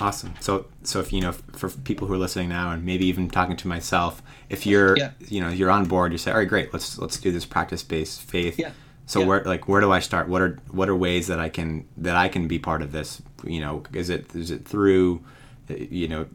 Awesome. 0.00 0.34
So, 0.40 0.66
so 0.82 0.98
if 0.98 1.12
you 1.12 1.20
know, 1.20 1.30
for 1.30 1.68
people 1.68 2.08
who 2.08 2.14
are 2.14 2.18
listening 2.18 2.48
now, 2.48 2.72
and 2.72 2.84
maybe 2.84 3.06
even 3.06 3.30
talking 3.30 3.56
to 3.56 3.68
myself, 3.68 4.20
if 4.48 4.66
you're, 4.66 4.96
yeah. 4.96 5.12
you 5.28 5.40
know, 5.40 5.50
you're 5.50 5.70
on 5.70 5.84
board, 5.84 6.10
you 6.10 6.18
say, 6.18 6.32
all 6.32 6.38
right, 6.38 6.48
great, 6.48 6.72
let's 6.72 6.98
let's 6.98 7.16
do 7.18 7.30
this 7.30 7.44
practice-based 7.44 8.20
faith. 8.20 8.58
Yeah. 8.58 8.72
So 9.06 9.20
yeah. 9.20 9.26
where, 9.26 9.44
like, 9.44 9.68
where 9.68 9.80
do 9.80 9.92
I 9.92 10.00
start? 10.00 10.28
What 10.28 10.42
are 10.42 10.58
what 10.72 10.88
are 10.88 10.96
ways 10.96 11.28
that 11.28 11.38
I 11.38 11.48
can 11.48 11.86
that 11.98 12.16
I 12.16 12.28
can 12.28 12.48
be 12.48 12.58
part 12.58 12.82
of 12.82 12.90
this? 12.90 13.22
You 13.44 13.60
know, 13.60 13.84
is 13.92 14.10
it 14.10 14.34
is 14.34 14.50
it 14.50 14.66
through 14.66 15.22
you 15.68 16.08
know 16.08 16.26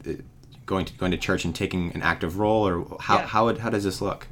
going 0.66 0.84
to 0.84 0.92
going 0.94 1.10
to 1.10 1.18
church 1.18 1.44
and 1.44 1.54
taking 1.54 1.92
an 1.94 2.02
active 2.02 2.38
role 2.38 2.66
or 2.66 2.96
how 3.00 3.18
yeah. 3.18 3.26
how, 3.26 3.54
how 3.56 3.70
does 3.70 3.84
this 3.84 4.00
look? 4.00 4.28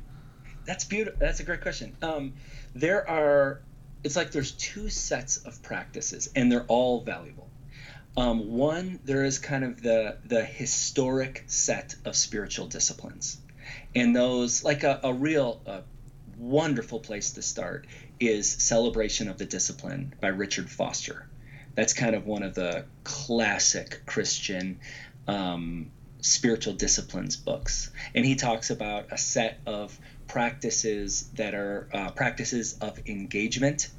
That's 0.65 0.85
beautiful 0.85 1.19
that's 1.19 1.41
a 1.41 1.45
great 1.45 1.61
question. 1.61 1.97
Um, 2.03 2.35
there 2.75 3.09
are 3.09 3.61
it's 4.05 4.17
like 4.17 4.31
there's 4.31 4.53
two 4.53 4.89
sets 4.89 5.39
of 5.39 5.63
practices 5.63 6.31
and 6.37 6.51
they're 6.51 6.67
all 6.69 7.01
valuable. 7.01 7.49
Um, 8.17 8.53
one 8.53 9.01
there 9.05 9.25
is 9.25 9.39
kind 9.39 9.65
of 9.65 9.83
the 9.83 10.19
the 10.25 10.45
historic 10.45 11.45
set 11.47 11.95
of 12.05 12.17
spiritual 12.17 12.67
disciplines. 12.67 13.39
And 13.95 14.15
those 14.15 14.65
like 14.65 14.85
a, 14.85 15.01
a 15.03 15.13
real 15.13 15.61
a 15.67 15.83
wonderful 16.39 17.01
place 17.01 17.33
to 17.33 17.43
start 17.43 17.87
is 18.21 18.49
celebration 18.49 19.29
of 19.29 19.39
the 19.39 19.45
discipline 19.45 20.15
by 20.21 20.29
richard 20.29 20.71
foster 20.71 21.29
that's 21.79 21.93
kind 21.93 22.17
of 22.17 22.27
one 22.27 22.43
of 22.43 22.57
the 22.57 22.85
classic 23.05 24.01
Christian 24.05 24.81
um, 25.29 25.93
spiritual 26.21 26.73
disciplines 26.73 27.37
books, 27.37 27.93
and 28.17 28.27
he 28.27 28.35
talks 28.35 28.71
about 28.71 29.13
a 29.13 29.17
set 29.17 29.61
of 29.65 29.97
practices 30.27 31.31
that 31.35 31.55
are 31.55 31.89
uh, 31.93 32.11
practices 32.11 32.77
of 32.81 32.99
engagement 33.07 33.91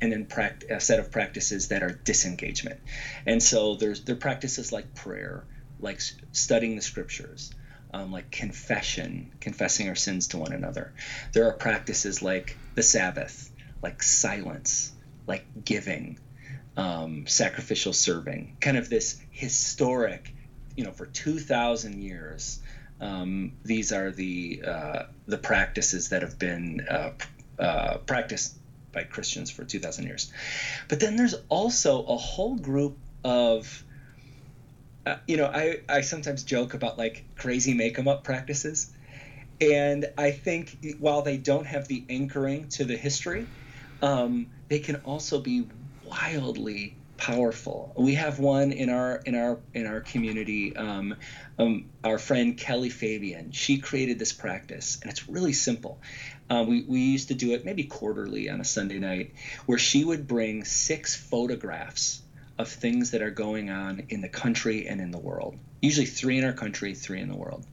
and 0.00 0.10
then 0.10 0.26
a 0.70 0.80
set 0.80 0.98
of 0.98 1.12
practices 1.12 1.68
that 1.68 1.84
are 1.84 1.92
disengagement. 1.92 2.80
And 3.24 3.40
so 3.40 3.76
there's 3.76 4.02
there 4.02 4.16
are 4.16 4.18
practices 4.18 4.72
like 4.72 4.92
prayer, 4.96 5.44
like 5.78 6.00
studying 6.32 6.74
the 6.74 6.82
scriptures, 6.82 7.52
um, 7.94 8.10
like 8.10 8.32
confession, 8.32 9.30
confessing 9.38 9.88
our 9.88 9.94
sins 9.94 10.26
to 10.28 10.38
one 10.38 10.52
another. 10.52 10.92
There 11.32 11.46
are 11.46 11.52
practices 11.52 12.22
like 12.22 12.56
the 12.74 12.82
Sabbath, 12.82 13.52
like 13.84 14.02
silence, 14.02 14.90
like 15.28 15.44
giving, 15.64 16.18
um, 16.80 17.26
sacrificial 17.26 17.92
serving, 17.92 18.56
kind 18.58 18.78
of 18.78 18.88
this 18.88 19.20
historic, 19.30 20.34
you 20.76 20.84
know, 20.84 20.92
for 20.92 21.04
2,000 21.04 22.00
years. 22.00 22.60
Um, 23.02 23.52
these 23.62 23.92
are 23.92 24.10
the 24.10 24.62
uh, 24.66 25.02
the 25.26 25.36
practices 25.36 26.08
that 26.08 26.22
have 26.22 26.38
been 26.38 26.86
uh, 26.88 27.10
uh, 27.58 27.98
practiced 27.98 28.56
by 28.92 29.04
Christians 29.04 29.50
for 29.50 29.64
2,000 29.64 30.06
years. 30.06 30.32
But 30.88 31.00
then 31.00 31.16
there's 31.16 31.34
also 31.50 32.02
a 32.04 32.16
whole 32.16 32.56
group 32.56 32.98
of 33.24 33.84
uh, 35.04 35.16
you 35.26 35.36
know, 35.36 35.46
I, 35.46 35.80
I 35.88 36.00
sometimes 36.00 36.44
joke 36.44 36.72
about 36.74 36.96
like 36.96 37.24
crazy 37.36 37.74
make 37.74 37.98
'em 37.98 38.08
up 38.08 38.24
practices. 38.24 38.90
And 39.60 40.06
I 40.16 40.30
think 40.30 40.78
while 40.98 41.20
they 41.22 41.36
don't 41.36 41.66
have 41.66 41.88
the 41.88 42.06
anchoring 42.08 42.68
to 42.70 42.84
the 42.84 42.96
history, 42.96 43.46
um, 44.02 44.52
they 44.68 44.78
can 44.78 44.96
also 44.96 45.40
be 45.40 45.68
wildly 46.10 46.96
powerful. 47.16 47.92
We 47.96 48.14
have 48.14 48.38
one 48.38 48.72
in 48.72 48.88
our 48.88 49.16
in 49.24 49.34
our 49.34 49.60
in 49.74 49.86
our 49.86 50.00
community. 50.00 50.74
Um, 50.74 51.16
um, 51.58 51.90
our 52.02 52.18
friend 52.18 52.56
Kelly 52.56 52.88
Fabian. 52.88 53.52
She 53.52 53.78
created 53.78 54.18
this 54.18 54.32
practice, 54.32 54.98
and 55.02 55.10
it's 55.10 55.28
really 55.28 55.52
simple. 55.52 56.00
Uh, 56.48 56.64
we 56.66 56.82
we 56.82 57.00
used 57.00 57.28
to 57.28 57.34
do 57.34 57.52
it 57.52 57.64
maybe 57.64 57.84
quarterly 57.84 58.50
on 58.50 58.60
a 58.60 58.64
Sunday 58.64 58.98
night, 58.98 59.34
where 59.66 59.78
she 59.78 60.04
would 60.04 60.26
bring 60.26 60.64
six 60.64 61.14
photographs 61.14 62.22
of 62.58 62.68
things 62.68 63.12
that 63.12 63.22
are 63.22 63.30
going 63.30 63.70
on 63.70 64.06
in 64.08 64.20
the 64.20 64.28
country 64.28 64.86
and 64.88 65.00
in 65.00 65.10
the 65.10 65.18
world. 65.18 65.56
Usually 65.80 66.06
three 66.06 66.38
in 66.38 66.44
our 66.44 66.52
country, 66.52 66.94
three 66.94 67.20
in 67.20 67.28
the 67.28 67.36
world. 67.36 67.64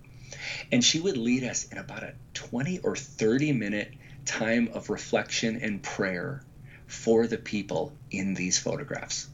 And 0.71 0.83
she 0.83 0.99
would 0.99 1.17
lead 1.17 1.43
us 1.43 1.65
in 1.65 1.77
about 1.77 2.03
a 2.03 2.13
20 2.35 2.79
or 2.79 2.95
30 2.95 3.51
minute 3.53 3.93
time 4.25 4.69
of 4.73 4.89
reflection 4.89 5.57
and 5.61 5.81
prayer 5.81 6.41
for 6.87 7.27
the 7.27 7.37
people 7.37 7.93
in 8.09 8.33
these 8.33 8.57
photographs. 8.57 9.27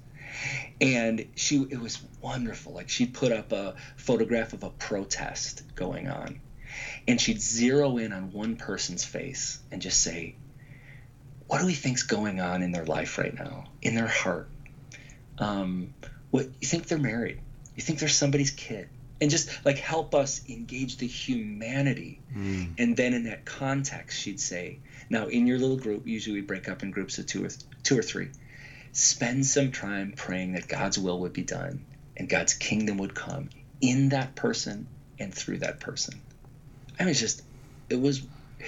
And 0.81 1.25
she 1.35 1.65
it 1.69 1.79
was 1.79 1.99
wonderful. 2.21 2.73
Like 2.73 2.89
she 2.89 3.05
put 3.05 3.31
up 3.31 3.51
a 3.51 3.75
photograph 3.95 4.53
of 4.53 4.63
a 4.63 4.69
protest 4.69 5.63
going 5.75 6.09
on. 6.09 6.41
And 7.07 7.21
she'd 7.21 7.39
zero 7.39 7.97
in 7.97 8.11
on 8.11 8.33
one 8.33 8.55
person's 8.55 9.05
face 9.05 9.59
and 9.71 9.81
just 9.81 10.01
say, 10.01 10.35
What 11.47 11.59
do 11.59 11.67
we 11.67 11.73
think's 11.73 12.03
going 12.03 12.39
on 12.41 12.63
in 12.63 12.71
their 12.71 12.85
life 12.85 13.19
right 13.19 13.33
now, 13.33 13.65
in 13.81 13.93
their 13.93 14.07
heart? 14.07 14.49
um, 15.39 15.93
what 16.31 16.45
you 16.61 16.67
think 16.67 16.87
they're 16.87 16.97
married 16.97 17.39
you 17.75 17.81
think 17.83 17.99
they're 17.99 18.09
somebody's 18.09 18.51
kid 18.51 18.89
and 19.21 19.31
just 19.31 19.49
like 19.65 19.77
help 19.77 20.13
us 20.13 20.41
engage 20.49 20.97
the 20.97 21.07
humanity 21.07 22.19
mm. 22.35 22.69
and 22.77 22.95
then 22.97 23.13
in 23.13 23.25
that 23.25 23.45
context 23.45 24.19
she'd 24.19 24.39
say 24.39 24.79
now 25.09 25.27
in 25.27 25.47
your 25.47 25.59
little 25.59 25.77
group 25.77 26.07
usually 26.07 26.35
we 26.35 26.41
break 26.41 26.69
up 26.69 26.83
in 26.83 26.91
groups 26.91 27.17
of 27.17 27.25
two 27.25 27.43
or 27.43 27.49
th- 27.49 27.61
two 27.83 27.97
or 27.97 28.01
three 28.01 28.29
spend 28.91 29.45
some 29.45 29.71
time 29.71 30.13
praying 30.15 30.53
that 30.53 30.67
god's 30.67 30.97
will 30.97 31.19
would 31.19 31.33
be 31.33 31.43
done 31.43 31.83
and 32.17 32.29
god's 32.29 32.53
kingdom 32.53 32.97
would 32.97 33.13
come 33.13 33.49
in 33.81 34.09
that 34.09 34.35
person 34.35 34.87
and 35.19 35.33
through 35.33 35.57
that 35.57 35.79
person 35.79 36.19
i 36.99 37.03
mean 37.03 37.11
it's 37.11 37.19
just 37.19 37.41
it 37.89 37.99
was 37.99 38.21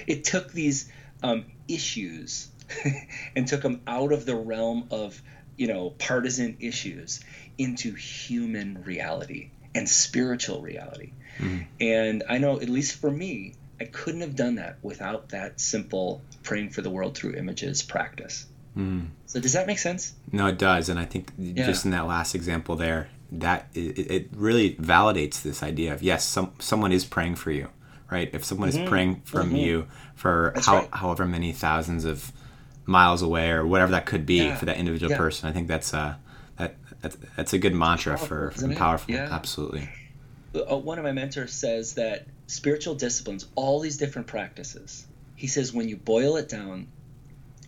it 0.06 0.24
took 0.24 0.52
these 0.52 0.90
um, 1.22 1.46
issues 1.68 2.48
and 3.36 3.48
took 3.48 3.62
them 3.62 3.80
out 3.86 4.12
of 4.12 4.26
the 4.26 4.36
realm 4.36 4.86
of 4.90 5.20
you 5.56 5.66
know, 5.66 5.90
partisan 5.90 6.56
issues 6.60 7.20
into 7.58 7.94
human 7.94 8.82
reality 8.84 9.50
and 9.74 9.88
spiritual 9.88 10.60
reality. 10.60 11.12
Mm-hmm. 11.38 11.62
And 11.80 12.22
I 12.28 12.38
know, 12.38 12.60
at 12.60 12.68
least 12.68 13.00
for 13.00 13.10
me, 13.10 13.54
I 13.80 13.84
couldn't 13.84 14.22
have 14.22 14.36
done 14.36 14.56
that 14.56 14.78
without 14.82 15.30
that 15.30 15.60
simple 15.60 16.22
praying 16.42 16.70
for 16.70 16.82
the 16.82 16.90
world 16.90 17.16
through 17.16 17.34
images 17.34 17.82
practice. 17.82 18.46
Mm. 18.76 19.08
So 19.26 19.40
does 19.40 19.54
that 19.54 19.66
make 19.66 19.78
sense? 19.78 20.14
No, 20.32 20.46
it 20.46 20.58
does, 20.58 20.88
and 20.88 20.98
I 20.98 21.04
think 21.04 21.30
yeah. 21.38 21.66
just 21.66 21.84
in 21.84 21.90
that 21.92 22.06
last 22.06 22.34
example 22.34 22.76
there, 22.76 23.08
that 23.32 23.68
it, 23.74 23.98
it, 23.98 24.28
really 24.34 24.74
validates 24.74 25.42
this 25.42 25.62
idea 25.62 25.92
of 25.92 26.02
yes, 26.02 26.24
some 26.24 26.52
someone 26.58 26.92
is 26.92 27.04
praying 27.04 27.36
for 27.36 27.50
you, 27.50 27.68
right? 28.10 28.30
If 28.32 28.44
someone 28.44 28.70
mm-hmm. 28.70 28.82
is 28.84 28.88
praying 28.88 29.22
from 29.24 29.48
mm-hmm. 29.48 29.56
you 29.56 29.86
for 30.14 30.52
how, 30.56 30.76
right. 30.76 30.88
however 30.92 31.26
many 31.26 31.52
thousands 31.52 32.04
of 32.04 32.32
miles 32.84 33.22
away 33.22 33.50
or 33.50 33.66
whatever 33.66 33.92
that 33.92 34.06
could 34.06 34.26
be 34.26 34.36
yeah. 34.36 34.56
for 34.56 34.66
that 34.66 34.76
individual 34.76 35.10
yeah. 35.10 35.18
person. 35.18 35.48
I 35.48 35.52
think 35.52 35.68
that's 35.68 35.92
a 35.92 35.98
uh, 35.98 36.14
that 36.58 36.76
that's, 37.00 37.16
that's 37.36 37.52
a 37.52 37.58
good 37.58 37.74
mantra 37.74 38.16
powerful, 38.16 38.26
for, 38.26 38.50
for 38.52 38.74
powerful. 38.74 39.14
Absolutely. 39.14 39.88
Uh, 40.54 40.76
one 40.76 40.98
of 40.98 41.04
my 41.04 41.12
mentors 41.12 41.52
says 41.52 41.94
that 41.94 42.26
spiritual 42.46 42.94
disciplines, 42.94 43.46
all 43.54 43.80
these 43.80 43.96
different 43.96 44.28
practices, 44.28 45.06
he 45.34 45.46
says 45.46 45.72
when 45.72 45.88
you 45.88 45.96
boil 45.96 46.36
it 46.36 46.48
down, 46.48 46.88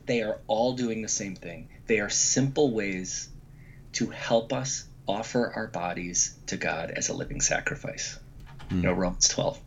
they 0.07 0.23
are 0.23 0.41
all 0.47 0.73
doing 0.75 1.03
the 1.03 1.09
same 1.09 1.35
thing. 1.35 1.69
They 1.87 2.01
are 2.01 2.09
simple 2.09 2.71
ways 2.71 3.29
to 3.93 4.07
help 4.07 4.53
us 4.53 4.89
offer 5.07 5.53
our 5.55 5.67
bodies 5.67 6.37
to 6.47 6.57
God 6.57 6.91
as 6.91 7.09
a 7.09 7.15
living 7.15 7.41
sacrifice. 7.41 8.19
Mm. 8.71 8.77
You 8.77 8.83
know, 8.83 8.93
Romans 8.93 9.29
12. 9.29 9.61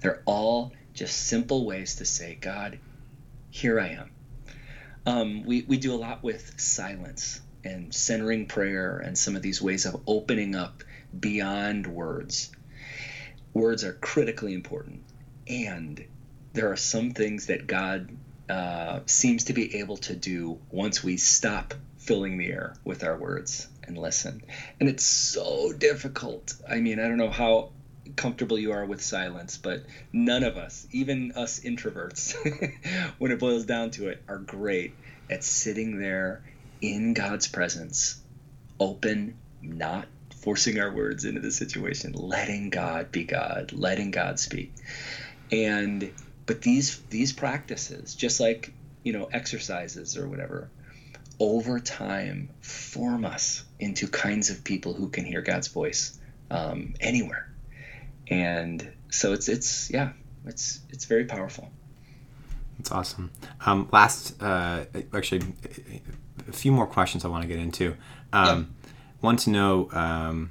They're 0.00 0.22
all 0.24 0.72
just 0.94 1.26
simple 1.26 1.64
ways 1.64 1.96
to 1.96 2.04
say, 2.04 2.36
God, 2.40 2.78
here 3.50 3.80
I 3.80 3.88
am. 3.88 4.10
Um, 5.06 5.44
we, 5.44 5.62
we 5.62 5.78
do 5.78 5.94
a 5.94 5.96
lot 5.96 6.22
with 6.22 6.60
silence 6.60 7.40
and 7.64 7.94
centering 7.94 8.46
prayer 8.46 8.98
and 8.98 9.16
some 9.16 9.36
of 9.36 9.42
these 9.42 9.62
ways 9.62 9.86
of 9.86 10.00
opening 10.06 10.54
up 10.54 10.82
beyond 11.18 11.86
words. 11.86 12.50
Words 13.58 13.82
are 13.82 13.94
critically 13.94 14.54
important. 14.54 15.02
And 15.48 16.04
there 16.52 16.70
are 16.70 16.76
some 16.76 17.10
things 17.10 17.46
that 17.46 17.66
God 17.66 18.08
uh, 18.48 19.00
seems 19.06 19.44
to 19.44 19.52
be 19.52 19.80
able 19.80 19.96
to 19.96 20.14
do 20.14 20.60
once 20.70 21.02
we 21.02 21.16
stop 21.16 21.74
filling 21.96 22.38
the 22.38 22.46
air 22.46 22.76
with 22.84 23.02
our 23.02 23.16
words 23.16 23.66
and 23.82 23.98
listen. 23.98 24.42
And 24.78 24.88
it's 24.88 25.02
so 25.02 25.72
difficult. 25.72 26.54
I 26.68 26.76
mean, 26.76 27.00
I 27.00 27.08
don't 27.08 27.16
know 27.16 27.30
how 27.30 27.72
comfortable 28.14 28.60
you 28.60 28.70
are 28.72 28.86
with 28.86 29.02
silence, 29.02 29.58
but 29.58 29.84
none 30.12 30.44
of 30.44 30.56
us, 30.56 30.86
even 30.92 31.32
us 31.32 31.58
introverts, 31.58 32.34
when 33.18 33.32
it 33.32 33.40
boils 33.40 33.66
down 33.66 33.90
to 33.92 34.08
it, 34.08 34.22
are 34.28 34.38
great 34.38 34.94
at 35.28 35.42
sitting 35.42 35.98
there 35.98 36.42
in 36.80 37.12
God's 37.12 37.48
presence, 37.48 38.20
open, 38.78 39.36
not 39.60 40.06
forcing 40.40 40.78
our 40.78 40.94
words 40.94 41.24
into 41.24 41.40
the 41.40 41.50
situation, 41.50 42.12
letting 42.12 42.70
God 42.70 43.12
be 43.12 43.24
God, 43.24 43.72
letting 43.72 44.10
God 44.10 44.38
speak. 44.38 44.72
And 45.50 46.12
but 46.46 46.62
these 46.62 46.98
these 47.10 47.32
practices, 47.32 48.14
just 48.14 48.40
like 48.40 48.72
you 49.02 49.12
know 49.12 49.28
exercises 49.32 50.16
or 50.16 50.28
whatever, 50.28 50.70
over 51.40 51.80
time 51.80 52.50
form 52.60 53.24
us 53.24 53.64
into 53.78 54.08
kinds 54.08 54.50
of 54.50 54.64
people 54.64 54.92
who 54.94 55.08
can 55.08 55.24
hear 55.24 55.42
God's 55.42 55.68
voice 55.68 56.18
um, 56.50 56.94
anywhere 57.00 57.48
and 58.30 58.90
so 59.10 59.32
it's 59.32 59.48
it's 59.48 59.90
yeah 59.90 60.12
it's 60.44 60.80
it's 60.90 61.04
very 61.06 61.24
powerful 61.24 61.70
that's 62.78 62.92
awesome 62.92 63.30
um, 63.66 63.88
last 63.92 64.40
uh, 64.42 64.84
actually 65.14 65.42
a 66.48 66.52
few 66.52 66.72
more 66.72 66.86
questions 66.86 67.24
i 67.24 67.28
want 67.28 67.42
to 67.42 67.48
get 67.48 67.58
into 67.58 67.96
um. 68.32 68.74
Want 69.20 69.38
to 69.40 69.50
know 69.50 69.88
um, 69.92 70.50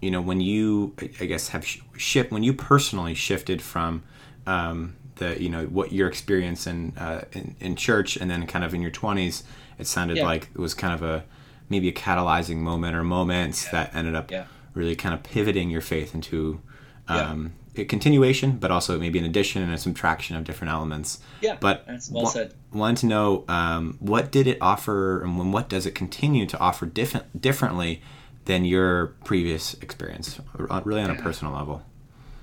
you 0.00 0.10
know 0.10 0.20
when 0.20 0.40
you 0.40 0.94
i 1.20 1.24
guess 1.24 1.48
have 1.48 1.66
shift 1.96 2.30
when 2.30 2.42
you 2.42 2.52
personally 2.52 3.14
shifted 3.14 3.60
from 3.60 4.02
um, 4.46 4.94
the 5.16 5.40
you 5.42 5.48
know 5.48 5.66
what 5.66 5.92
your 5.92 6.08
experience 6.08 6.66
in, 6.66 6.92
uh, 6.96 7.24
in, 7.32 7.56
in 7.60 7.76
church 7.76 8.16
and 8.16 8.30
then 8.30 8.46
kind 8.46 8.64
of 8.64 8.74
in 8.74 8.82
your 8.82 8.90
20s 8.90 9.42
it 9.78 9.86
sounded 9.86 10.16
yeah. 10.18 10.24
like 10.24 10.50
it 10.54 10.58
was 10.58 10.74
kind 10.74 10.94
of 10.94 11.02
a 11.02 11.24
maybe 11.68 11.88
a 11.88 11.92
catalyzing 11.92 12.58
moment 12.58 12.94
or 12.94 13.02
moments 13.02 13.64
yeah. 13.64 13.70
that 13.72 13.94
ended 13.94 14.14
up 14.14 14.30
really 14.74 14.94
kind 14.94 15.14
of 15.14 15.22
pivoting 15.22 15.70
your 15.70 15.80
faith 15.80 16.14
into 16.14 16.60
um, 17.08 17.16
yeah. 17.16 17.65
A 17.78 17.84
continuation, 17.84 18.58
but 18.58 18.70
also 18.70 18.98
maybe 18.98 19.18
an 19.18 19.24
addition 19.24 19.62
and 19.62 19.72
a 19.72 19.78
subtraction 19.78 20.36
of 20.36 20.44
different 20.44 20.72
elements. 20.72 21.20
Yeah, 21.40 21.56
but 21.60 21.86
that's 21.86 22.10
well 22.10 22.26
said. 22.26 22.54
Wanted 22.72 22.98
to 22.98 23.06
know 23.06 23.44
um, 23.48 23.96
what 24.00 24.30
did 24.30 24.46
it 24.46 24.58
offer, 24.60 25.22
and 25.22 25.52
what 25.52 25.68
does 25.68 25.86
it 25.86 25.94
continue 25.94 26.46
to 26.46 26.58
offer 26.58 26.86
different 26.86 27.40
differently 27.40 28.02
than 28.46 28.64
your 28.64 29.08
previous 29.24 29.74
experience, 29.74 30.40
really 30.56 31.02
on 31.02 31.10
yeah. 31.10 31.18
a 31.18 31.22
personal 31.22 31.52
level. 31.52 31.82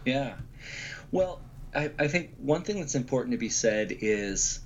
Yeah, 0.05 0.33
well, 1.11 1.39
I, 1.73 1.91
I 1.97 2.07
think 2.07 2.31
one 2.37 2.63
thing 2.63 2.79
that's 2.79 2.95
important 2.95 3.31
to 3.31 3.37
be 3.37 3.49
said 3.49 3.95
is 4.01 4.59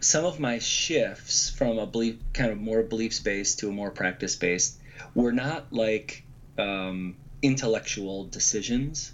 some 0.00 0.24
of 0.24 0.38
my 0.38 0.58
shifts 0.58 1.50
from 1.50 1.78
a 1.78 1.86
belief 1.86 2.16
kind 2.32 2.52
of 2.52 2.58
more 2.58 2.82
beliefs 2.82 3.18
based 3.18 3.58
to 3.60 3.68
a 3.68 3.72
more 3.72 3.90
practice 3.90 4.36
based 4.36 4.78
were 5.14 5.32
not 5.32 5.72
like 5.72 6.24
um, 6.58 7.16
intellectual 7.42 8.26
decisions, 8.26 9.12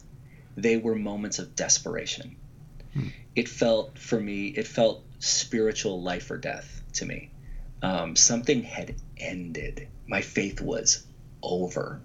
they 0.57 0.77
were 0.77 0.95
moments 0.95 1.39
of 1.39 1.55
desperation. 1.55 2.37
Hmm. 2.95 3.09
It 3.35 3.49
felt 3.49 3.99
for 3.99 4.19
me, 4.19 4.47
it 4.49 4.67
felt 4.67 5.05
spiritual 5.19 6.03
life 6.03 6.31
or 6.31 6.39
death 6.39 6.83
to 6.95 7.05
me. 7.05 7.31
Um, 7.83 8.17
something 8.17 8.63
had 8.63 8.97
ended. 9.17 9.89
My 10.07 10.23
faith 10.23 10.61
was 10.61 11.05
over. 11.43 12.01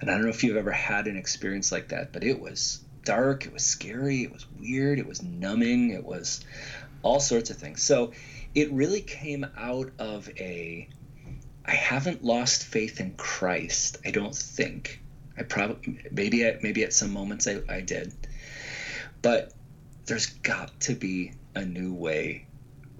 And 0.00 0.10
I 0.10 0.14
don't 0.14 0.24
know 0.24 0.30
if 0.30 0.42
you've 0.42 0.56
ever 0.56 0.72
had 0.72 1.06
an 1.06 1.16
experience 1.16 1.70
like 1.70 1.88
that, 1.88 2.12
but 2.12 2.24
it 2.24 2.40
was 2.40 2.80
dark, 3.04 3.46
it 3.46 3.52
was 3.52 3.64
scary, 3.64 4.22
it 4.22 4.32
was 4.32 4.46
weird, 4.58 4.98
it 4.98 5.06
was 5.06 5.22
numbing, 5.22 5.90
it 5.90 6.04
was 6.04 6.44
all 7.02 7.20
sorts 7.20 7.50
of 7.50 7.56
things. 7.56 7.82
So 7.82 8.12
it 8.54 8.72
really 8.72 9.02
came 9.02 9.46
out 9.56 9.92
of 9.98 10.28
a 10.36 10.88
I 11.66 11.74
haven't 11.74 12.22
lost 12.22 12.64
faith 12.64 13.00
in 13.00 13.14
Christ. 13.14 13.98
I 14.04 14.10
don't 14.10 14.34
think. 14.34 15.00
I 15.36 15.42
probably 15.42 16.00
maybe 16.10 16.44
at, 16.44 16.62
maybe 16.62 16.84
at 16.84 16.92
some 16.92 17.12
moments 17.12 17.46
I, 17.46 17.60
I 17.68 17.80
did, 17.80 18.12
but 19.22 19.52
there's 20.06 20.26
got 20.26 20.78
to 20.80 20.94
be 20.94 21.32
a 21.54 21.64
new 21.64 21.92
way 21.94 22.46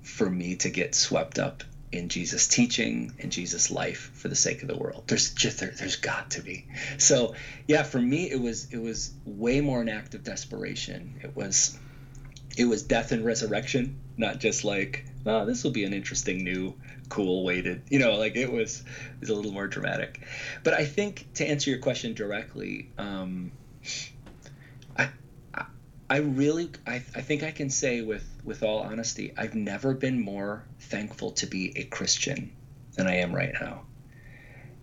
for 0.02 0.28
me 0.28 0.56
to 0.56 0.70
get 0.70 0.94
swept 0.94 1.38
up 1.38 1.64
in 1.92 2.08
Jesus' 2.08 2.48
teaching 2.48 3.12
and 3.20 3.30
Jesus' 3.30 3.70
life 3.70 4.10
for 4.14 4.28
the 4.28 4.34
sake 4.34 4.62
of 4.62 4.68
the 4.68 4.76
world. 4.76 5.04
There's 5.06 5.32
just 5.32 5.60
there, 5.60 5.72
has 5.78 5.96
got 5.96 6.32
to 6.32 6.42
be. 6.42 6.66
So 6.98 7.34
yeah, 7.68 7.84
for 7.84 8.00
me 8.00 8.30
it 8.30 8.40
was 8.40 8.72
it 8.72 8.78
was 8.78 9.12
way 9.24 9.60
more 9.60 9.80
an 9.80 9.88
act 9.88 10.14
of 10.14 10.24
desperation. 10.24 11.20
It 11.22 11.36
was 11.36 11.78
it 12.56 12.64
was 12.64 12.82
death 12.82 13.12
and 13.12 13.24
resurrection, 13.24 14.00
not 14.16 14.38
just 14.38 14.64
like 14.64 15.06
oh 15.26 15.44
this 15.44 15.64
will 15.64 15.70
be 15.70 15.84
an 15.84 15.92
interesting 15.92 16.44
new 16.44 16.74
cool 17.08 17.44
way 17.44 17.62
to 17.62 17.80
you 17.88 17.98
know 17.98 18.16
like 18.16 18.36
it 18.36 18.50
was 18.50 18.80
it 19.14 19.20
was 19.20 19.30
a 19.30 19.34
little 19.34 19.52
more 19.52 19.66
dramatic. 19.66 20.20
But 20.62 20.74
I 20.74 20.84
think 20.84 21.26
to 21.34 21.46
answer 21.46 21.70
your 21.70 21.80
question 21.80 22.14
directly. 22.14 22.90
Um, 22.98 23.52
I, 24.96 25.10
I 26.08 26.18
really 26.18 26.70
I, 26.86 26.96
I 26.96 27.20
think 27.22 27.42
I 27.42 27.50
can 27.50 27.70
say 27.70 28.02
with 28.02 28.24
with 28.44 28.62
all 28.62 28.80
honesty 28.80 29.32
I've 29.36 29.54
never 29.54 29.94
been 29.94 30.20
more 30.20 30.64
thankful 30.80 31.32
to 31.32 31.46
be 31.46 31.72
a 31.76 31.84
Christian 31.84 32.52
than 32.94 33.06
I 33.06 33.16
am 33.16 33.34
right 33.34 33.52
now. 33.60 33.82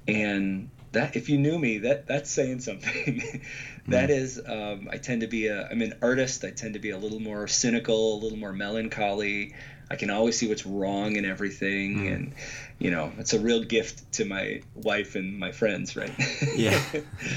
And 0.07 0.69
that 0.91 1.15
if 1.15 1.29
you 1.29 1.37
knew 1.37 1.57
me 1.57 1.79
that 1.79 2.07
that's 2.07 2.29
saying 2.29 2.59
something 2.59 3.23
that 3.87 4.09
mm. 4.09 4.13
is 4.13 4.41
um, 4.45 4.89
I 4.91 4.97
tend 4.97 5.21
to 5.21 5.27
be 5.27 5.47
a 5.47 5.67
I'm 5.69 5.81
an 5.81 5.93
artist 6.01 6.43
I 6.43 6.51
tend 6.51 6.73
to 6.73 6.79
be 6.79 6.89
a 6.89 6.97
little 6.97 7.19
more 7.19 7.47
cynical 7.47 8.15
a 8.15 8.19
little 8.19 8.37
more 8.37 8.53
melancholy 8.53 9.53
I 9.91 9.95
can 9.97 10.09
always 10.09 10.37
see 10.37 10.47
what's 10.47 10.65
wrong 10.65 11.17
in 11.17 11.25
everything 11.25 11.97
mm. 11.97 12.13
and 12.15 12.33
you 12.79 12.91
know 12.91 13.11
it's 13.17 13.33
a 13.33 13.39
real 13.39 13.63
gift 13.63 14.13
to 14.13 14.25
my 14.25 14.61
wife 14.73 15.15
and 15.15 15.37
my 15.37 15.51
friends 15.51 15.95
right 15.95 16.13
yeah 16.55 16.81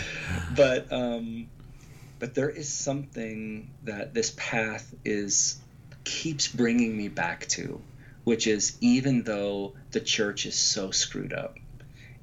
but 0.56 0.92
um 0.92 1.48
but 2.18 2.34
there 2.34 2.48
is 2.48 2.68
something 2.68 3.70
that 3.82 4.14
this 4.14 4.32
path 4.36 4.94
is 5.04 5.60
keeps 6.04 6.48
bringing 6.48 6.96
me 6.96 7.08
back 7.08 7.46
to, 7.48 7.80
which 8.24 8.46
is 8.46 8.76
even 8.80 9.24
though 9.24 9.74
the 9.90 10.00
church 10.00 10.46
is 10.46 10.54
so 10.54 10.90
screwed 10.90 11.32
up, 11.32 11.58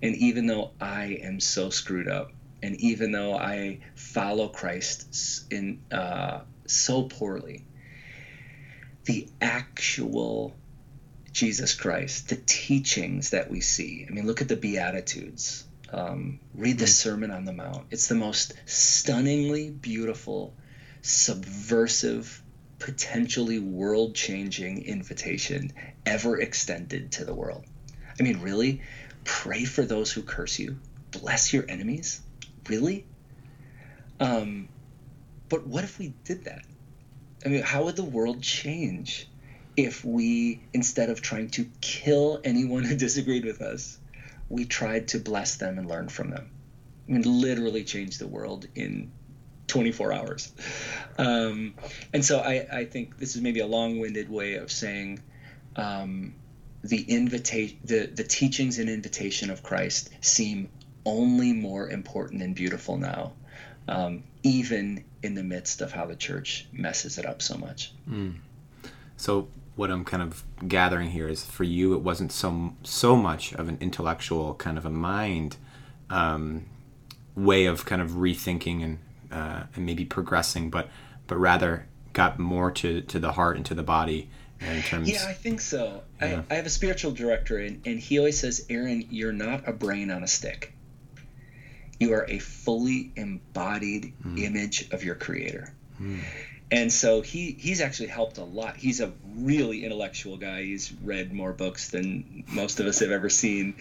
and 0.01 0.15
even 0.15 0.47
though 0.47 0.71
I 0.79 1.19
am 1.21 1.39
so 1.39 1.69
screwed 1.69 2.07
up, 2.07 2.31
and 2.63 2.75
even 2.77 3.11
though 3.11 3.35
I 3.35 3.79
follow 3.95 4.47
Christ 4.47 5.51
in 5.51 5.81
uh, 5.91 6.41
so 6.65 7.03
poorly, 7.03 7.63
the 9.05 9.27
actual 9.41 10.55
Jesus 11.31 11.73
Christ, 11.73 12.29
the 12.29 12.35
teachings 12.35 13.31
that 13.31 13.49
we 13.49 13.61
see. 13.61 14.05
I 14.07 14.13
mean, 14.13 14.27
look 14.27 14.41
at 14.41 14.47
the 14.47 14.55
Beatitudes. 14.55 15.65
Um, 15.91 16.39
read 16.53 16.77
the 16.77 16.85
hmm. 16.85 16.89
Sermon 16.89 17.31
on 17.31 17.45
the 17.45 17.53
Mount. 17.53 17.87
It's 17.91 18.07
the 18.07 18.15
most 18.15 18.53
stunningly 18.65 19.69
beautiful, 19.69 20.53
subversive, 21.01 22.41
potentially 22.79 23.59
world 23.59 24.15
changing 24.15 24.85
invitation 24.85 25.71
ever 26.05 26.39
extended 26.39 27.13
to 27.13 27.25
the 27.25 27.33
world. 27.33 27.65
I 28.19 28.23
mean, 28.23 28.41
really? 28.41 28.81
Pray 29.23 29.65
for 29.65 29.83
those 29.83 30.11
who 30.11 30.23
curse 30.23 30.57
you, 30.57 30.79
bless 31.11 31.53
your 31.53 31.65
enemies? 31.69 32.21
Really? 32.67 33.05
Um, 34.19 34.67
but 35.49 35.67
what 35.67 35.83
if 35.83 35.99
we 35.99 36.13
did 36.23 36.45
that? 36.45 36.63
I 37.45 37.49
mean, 37.49 37.63
how 37.63 37.85
would 37.85 37.95
the 37.95 38.03
world 38.03 38.41
change 38.41 39.27
if 39.77 40.03
we, 40.03 40.61
instead 40.73 41.09
of 41.09 41.21
trying 41.21 41.49
to 41.51 41.65
kill 41.79 42.41
anyone 42.43 42.83
who 42.87 42.95
disagreed 42.95 43.45
with 43.45 43.61
us, 43.61 43.97
we 44.49 44.65
tried 44.65 45.09
to 45.09 45.19
bless 45.19 45.55
them 45.55 45.77
and 45.77 45.87
learn 45.87 46.09
from 46.09 46.29
them. 46.29 46.49
I 47.07 47.13
mean, 47.13 47.41
literally 47.41 47.83
change 47.83 48.17
the 48.17 48.27
world 48.27 48.67
in 48.75 49.11
24 49.67 50.13
hours. 50.13 50.51
Um, 51.17 51.75
and 52.13 52.23
so 52.23 52.39
I, 52.39 52.67
I, 52.71 52.85
think 52.85 53.17
this 53.17 53.35
is 53.35 53.41
maybe 53.41 53.61
a 53.61 53.65
long-winded 53.65 54.29
way 54.29 54.55
of 54.55 54.71
saying 54.71 55.21
um, 55.77 56.35
the 56.83 57.01
invitation, 57.01 57.77
the, 57.85 58.07
the 58.07 58.23
teachings 58.25 58.79
and 58.79 58.89
invitation 58.89 59.49
of 59.49 59.63
Christ 59.63 60.09
seem 60.19 60.69
only 61.05 61.53
more 61.53 61.89
important 61.89 62.41
and 62.41 62.53
beautiful 62.53 62.97
now, 62.97 63.33
um, 63.87 64.23
even 64.43 65.03
in 65.23 65.35
the 65.35 65.43
midst 65.43 65.81
of 65.81 65.91
how 65.91 66.05
the 66.05 66.15
church 66.15 66.67
messes 66.71 67.17
it 67.17 67.25
up 67.25 67.41
so 67.41 67.57
much. 67.57 67.93
Mm. 68.09 68.35
So 69.17 69.47
what 69.75 69.91
I'm 69.91 70.03
kind 70.03 70.23
of 70.23 70.43
gathering 70.67 71.11
here 71.11 71.27
is 71.27 71.45
for 71.45 71.63
you, 71.63 71.93
it 71.93 72.01
wasn't 72.01 72.31
so 72.31 72.73
so 72.83 73.15
much 73.15 73.53
of 73.53 73.69
an 73.69 73.77
intellectual 73.79 74.55
kind 74.55 74.77
of 74.77 74.85
a 74.85 74.89
mind 74.89 75.57
um, 76.09 76.65
way 77.35 77.65
of 77.65 77.85
kind 77.85 78.01
of 78.01 78.11
rethinking 78.11 78.83
and 78.83 78.99
uh, 79.31 79.63
and 79.75 79.85
maybe 79.85 80.05
progressing, 80.05 80.69
but 80.69 80.89
but 81.27 81.37
rather 81.37 81.87
got 82.13 82.39
more 82.39 82.71
to 82.71 83.01
to 83.01 83.19
the 83.19 83.33
heart 83.33 83.55
and 83.57 83.65
to 83.67 83.73
the 83.73 83.83
body 83.83 84.29
in 84.59 84.81
terms. 84.83 85.09
Yeah, 85.09 85.25
I 85.27 85.33
think 85.33 85.61
so. 85.61 86.03
Yeah. 86.21 86.43
I, 86.49 86.53
I 86.53 86.55
have 86.57 86.65
a 86.65 86.69
spiritual 86.69 87.11
director, 87.11 87.57
and, 87.57 87.81
and 87.85 87.99
he 87.99 88.19
always 88.19 88.39
says, 88.39 88.65
Aaron, 88.69 89.07
you're 89.09 89.33
not 89.33 89.67
a 89.67 89.73
brain 89.73 90.11
on 90.11 90.23
a 90.23 90.27
stick. 90.27 90.73
You 92.01 92.13
are 92.13 92.25
a 92.27 92.39
fully 92.39 93.11
embodied 93.15 94.13
mm. 94.23 94.39
image 94.39 94.89
of 94.91 95.03
your 95.03 95.15
creator. 95.15 95.73
Mm 96.01 96.19
and 96.71 96.91
so 96.91 97.21
he 97.21 97.51
he's 97.51 97.81
actually 97.81 98.07
helped 98.07 98.37
a 98.37 98.43
lot. 98.43 98.77
He's 98.77 99.01
a 99.01 99.11
really 99.35 99.83
intellectual 99.83 100.37
guy. 100.37 100.63
He's 100.63 100.91
read 101.03 101.33
more 101.33 101.51
books 101.51 101.89
than 101.89 102.45
most 102.47 102.79
of 102.79 102.85
us 102.87 102.99
have 102.99 103.11
ever 103.11 103.29
seen, 103.29 103.75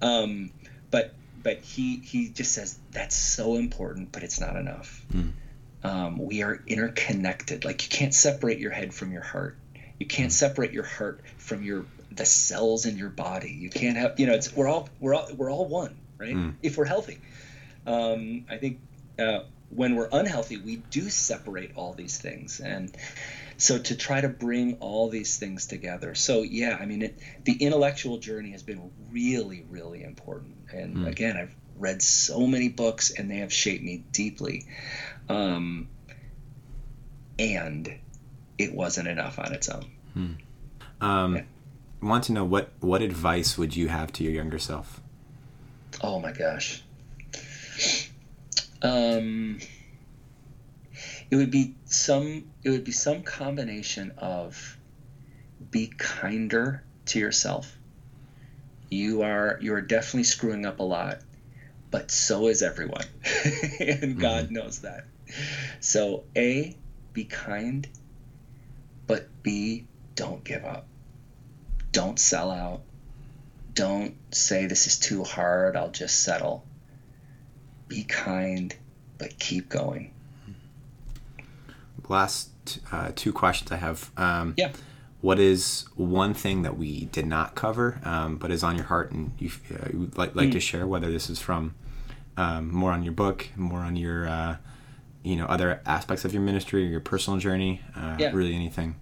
um, 0.00 0.50
but 0.90 1.12
but 1.42 1.58
he 1.58 1.96
he 1.96 2.28
just 2.28 2.52
says 2.52 2.78
that's 2.92 3.16
so 3.16 3.56
important, 3.56 4.12
but 4.12 4.22
it's 4.22 4.40
not 4.40 4.54
enough. 4.54 5.04
Mm. 5.12 5.32
Um, 5.82 6.18
we 6.18 6.42
are 6.42 6.62
interconnected. 6.66 7.64
Like 7.64 7.82
you 7.82 7.90
can't 7.90 8.14
separate 8.14 8.60
your 8.60 8.70
head 8.70 8.94
from 8.94 9.12
your 9.12 9.22
heart. 9.22 9.56
You 9.98 10.06
can't 10.06 10.30
mm. 10.30 10.34
separate 10.34 10.72
your 10.72 10.84
heart 10.84 11.20
from 11.38 11.64
your 11.64 11.84
the 12.12 12.26
cells 12.26 12.86
in 12.86 12.96
your 12.96 13.10
body. 13.10 13.50
You 13.50 13.70
can't 13.70 13.96
have 13.96 14.20
you 14.20 14.26
know 14.26 14.34
it's 14.34 14.54
we're 14.54 14.68
all 14.68 14.88
we're 15.00 15.14
all 15.14 15.28
we're 15.36 15.50
all 15.50 15.66
one, 15.66 15.96
right? 16.16 16.34
Mm. 16.34 16.54
If 16.62 16.78
we're 16.78 16.84
healthy. 16.84 17.18
Um, 17.86 18.46
I 18.50 18.56
think 18.56 18.80
uh, 19.18 19.40
when 19.70 19.94
we're 19.96 20.08
unhealthy, 20.12 20.58
we 20.58 20.76
do 20.76 21.08
separate 21.08 21.72
all 21.76 21.94
these 21.94 22.18
things. 22.18 22.60
And 22.60 22.94
so 23.56 23.78
to 23.78 23.96
try 23.96 24.20
to 24.20 24.28
bring 24.28 24.78
all 24.80 25.08
these 25.08 25.38
things 25.38 25.66
together. 25.66 26.14
So, 26.14 26.42
yeah, 26.42 26.76
I 26.78 26.86
mean, 26.86 27.02
it, 27.02 27.18
the 27.44 27.54
intellectual 27.54 28.18
journey 28.18 28.50
has 28.50 28.62
been 28.62 28.90
really, 29.10 29.64
really 29.70 30.02
important. 30.02 30.56
And 30.72 30.96
mm. 30.96 31.06
again, 31.06 31.36
I've 31.36 31.54
read 31.78 32.02
so 32.02 32.46
many 32.46 32.68
books 32.68 33.10
and 33.10 33.30
they 33.30 33.38
have 33.38 33.52
shaped 33.52 33.82
me 33.82 34.04
deeply. 34.12 34.66
Um, 35.28 35.88
and 37.38 37.98
it 38.58 38.74
wasn't 38.74 39.08
enough 39.08 39.38
on 39.38 39.52
its 39.52 39.68
own. 39.68 39.90
Hmm. 40.14 40.32
Um, 41.00 41.36
yeah. 41.36 41.42
Want 42.00 42.24
to 42.24 42.32
know 42.32 42.44
what, 42.44 42.72
what 42.80 43.02
advice 43.02 43.58
would 43.58 43.76
you 43.76 43.88
have 43.88 44.12
to 44.14 44.24
your 44.24 44.32
younger 44.32 44.58
self? 44.58 45.00
Oh 46.02 46.20
my 46.20 46.32
gosh. 46.32 46.82
Um, 48.82 49.58
it 51.30 51.36
would 51.36 51.50
be 51.50 51.74
some. 51.84 52.44
It 52.62 52.70
would 52.70 52.84
be 52.84 52.92
some 52.92 53.22
combination 53.22 54.12
of 54.18 54.78
be 55.70 55.88
kinder 55.88 56.82
to 57.06 57.18
yourself. 57.18 57.76
You 58.90 59.22
are 59.22 59.58
you 59.60 59.74
are 59.74 59.80
definitely 59.80 60.24
screwing 60.24 60.66
up 60.66 60.78
a 60.78 60.84
lot, 60.84 61.18
but 61.90 62.10
so 62.10 62.48
is 62.48 62.62
everyone, 62.62 63.06
and 63.80 64.18
God 64.20 64.46
mm-hmm. 64.46 64.54
knows 64.54 64.80
that. 64.80 65.04
So 65.80 66.24
a 66.36 66.76
be 67.12 67.24
kind, 67.24 67.88
but 69.06 69.28
b 69.42 69.86
don't 70.14 70.44
give 70.44 70.64
up. 70.64 70.86
Don't 71.92 72.18
sell 72.18 72.50
out. 72.50 72.82
Don't 73.74 74.14
say 74.34 74.66
this 74.66 74.86
is 74.86 74.98
too 74.98 75.24
hard. 75.24 75.76
I'll 75.76 75.90
just 75.90 76.22
settle 76.22 76.64
be 77.88 78.04
kind, 78.04 78.74
but 79.18 79.38
keep 79.38 79.68
going. 79.68 80.12
Last 82.08 82.50
uh, 82.92 83.12
two 83.14 83.32
questions 83.32 83.72
I 83.72 83.76
have. 83.76 84.10
Um, 84.16 84.54
yeah. 84.56 84.72
What 85.20 85.38
is 85.40 85.86
one 85.96 86.34
thing 86.34 86.62
that 86.62 86.76
we 86.76 87.06
did 87.06 87.26
not 87.26 87.54
cover, 87.54 88.00
um, 88.04 88.36
but 88.36 88.50
is 88.50 88.62
on 88.62 88.76
your 88.76 88.84
heart 88.84 89.10
and 89.10 89.32
you, 89.38 89.50
uh, 89.72 89.88
would 89.94 90.16
like, 90.18 90.36
like 90.36 90.50
mm. 90.50 90.52
to 90.52 90.60
share, 90.60 90.86
whether 90.86 91.10
this 91.10 91.28
is 91.28 91.40
from 91.40 91.74
um, 92.36 92.72
more 92.72 92.92
on 92.92 93.02
your 93.02 93.14
book, 93.14 93.48
more 93.56 93.80
on 93.80 93.96
your, 93.96 94.28
uh, 94.28 94.56
you 95.24 95.34
know, 95.34 95.46
other 95.46 95.80
aspects 95.86 96.24
of 96.24 96.32
your 96.32 96.42
ministry 96.42 96.84
or 96.84 96.88
your 96.88 97.00
personal 97.00 97.40
journey, 97.40 97.80
uh, 97.96 98.16
Yeah. 98.18 98.30
really 98.32 98.54
anything. 98.54 98.96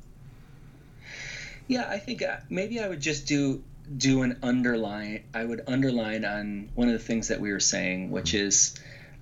Yeah, 1.66 1.88
I 1.88 1.98
think 1.98 2.22
uh, 2.22 2.36
maybe 2.48 2.80
I 2.80 2.88
would 2.88 3.00
just 3.00 3.26
do 3.26 3.62
do 3.96 4.22
an 4.22 4.38
underline. 4.42 5.24
I 5.34 5.44
would 5.44 5.62
underline 5.66 6.24
on 6.24 6.70
one 6.74 6.88
of 6.88 6.94
the 6.94 6.98
things 6.98 7.28
that 7.28 7.40
we 7.40 7.52
were 7.52 7.60
saying, 7.60 8.10
which 8.10 8.34
is, 8.34 8.74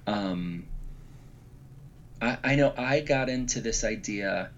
um, 0.07 0.67
I, 2.21 2.39
I 2.45 2.55
know 2.55 2.73
I 2.77 3.01
got 3.01 3.29
into 3.29 3.61
this 3.61 3.85
idea 3.85 4.51